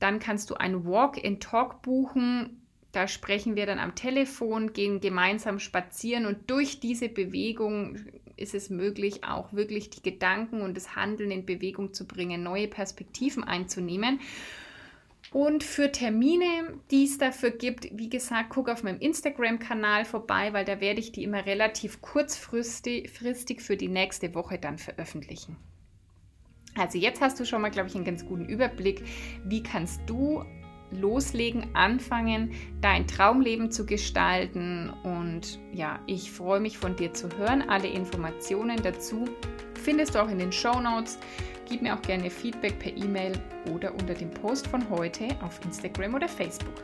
dann 0.00 0.20
kannst 0.20 0.50
du 0.50 0.54
ein 0.54 0.86
Walk 0.86 1.24
and 1.24 1.42
Talk 1.42 1.82
buchen. 1.82 2.62
Da 2.92 3.06
sprechen 3.06 3.54
wir 3.54 3.66
dann 3.66 3.78
am 3.78 3.94
Telefon, 3.94 4.72
gehen 4.72 5.00
gemeinsam 5.00 5.58
spazieren 5.58 6.24
und 6.24 6.50
durch 6.50 6.80
diese 6.80 7.08
Bewegung 7.08 7.98
ist 8.38 8.54
es 8.54 8.70
möglich, 8.70 9.24
auch 9.24 9.52
wirklich 9.52 9.90
die 9.90 10.02
Gedanken 10.02 10.60
und 10.60 10.76
das 10.76 10.96
Handeln 10.96 11.30
in 11.30 11.46
Bewegung 11.46 11.92
zu 11.92 12.06
bringen, 12.06 12.42
neue 12.42 12.68
Perspektiven 12.68 13.44
einzunehmen. 13.44 14.20
Und 15.30 15.62
für 15.62 15.92
Termine, 15.92 16.46
die 16.90 17.04
es 17.04 17.18
dafür 17.18 17.50
gibt, 17.50 17.88
wie 17.92 18.08
gesagt, 18.08 18.48
guck 18.50 18.70
auf 18.70 18.82
meinem 18.82 19.00
Instagram-Kanal 19.00 20.06
vorbei, 20.06 20.52
weil 20.54 20.64
da 20.64 20.80
werde 20.80 21.00
ich 21.00 21.12
die 21.12 21.22
immer 21.22 21.44
relativ 21.44 22.00
kurzfristig 22.00 23.10
für 23.10 23.76
die 23.76 23.88
nächste 23.88 24.34
Woche 24.34 24.58
dann 24.58 24.78
veröffentlichen. 24.78 25.56
Also 26.76 26.96
jetzt 26.96 27.20
hast 27.20 27.38
du 27.40 27.44
schon 27.44 27.60
mal, 27.60 27.70
glaube 27.70 27.88
ich, 27.88 27.94
einen 27.94 28.04
ganz 28.04 28.24
guten 28.24 28.46
Überblick, 28.46 29.02
wie 29.44 29.62
kannst 29.62 30.00
du 30.06 30.44
loslegen, 30.90 31.74
anfangen, 31.74 32.52
dein 32.80 33.06
Traumleben 33.06 33.70
zu 33.70 33.86
gestalten. 33.86 34.92
Und 35.02 35.58
ja, 35.72 36.00
ich 36.06 36.30
freue 36.30 36.60
mich 36.60 36.78
von 36.78 36.96
dir 36.96 37.12
zu 37.12 37.28
hören. 37.36 37.68
Alle 37.68 37.88
Informationen 37.88 38.80
dazu 38.82 39.24
findest 39.74 40.14
du 40.14 40.22
auch 40.22 40.28
in 40.28 40.38
den 40.38 40.52
Show 40.52 40.80
Notes. 40.80 41.18
Gib 41.68 41.82
mir 41.82 41.94
auch 41.94 42.02
gerne 42.02 42.30
Feedback 42.30 42.78
per 42.78 42.96
E-Mail 42.96 43.32
oder 43.74 43.92
unter 43.92 44.14
dem 44.14 44.30
Post 44.30 44.66
von 44.68 44.88
heute 44.88 45.28
auf 45.42 45.60
Instagram 45.64 46.14
oder 46.14 46.28
Facebook. 46.28 46.74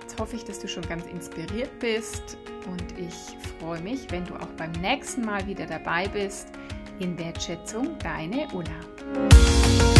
Jetzt 0.00 0.18
hoffe 0.18 0.36
ich, 0.36 0.44
dass 0.44 0.58
du 0.58 0.66
schon 0.66 0.86
ganz 0.88 1.06
inspiriert 1.06 1.70
bist 1.78 2.36
und 2.66 2.98
ich 2.98 3.14
freue 3.58 3.80
mich, 3.80 4.10
wenn 4.10 4.24
du 4.24 4.34
auch 4.34 4.50
beim 4.56 4.72
nächsten 4.72 5.24
Mal 5.24 5.46
wieder 5.46 5.66
dabei 5.66 6.08
bist. 6.08 6.48
In 6.98 7.18
Wertschätzung, 7.18 7.96
deine 8.00 8.48
Ulla. 8.52 9.99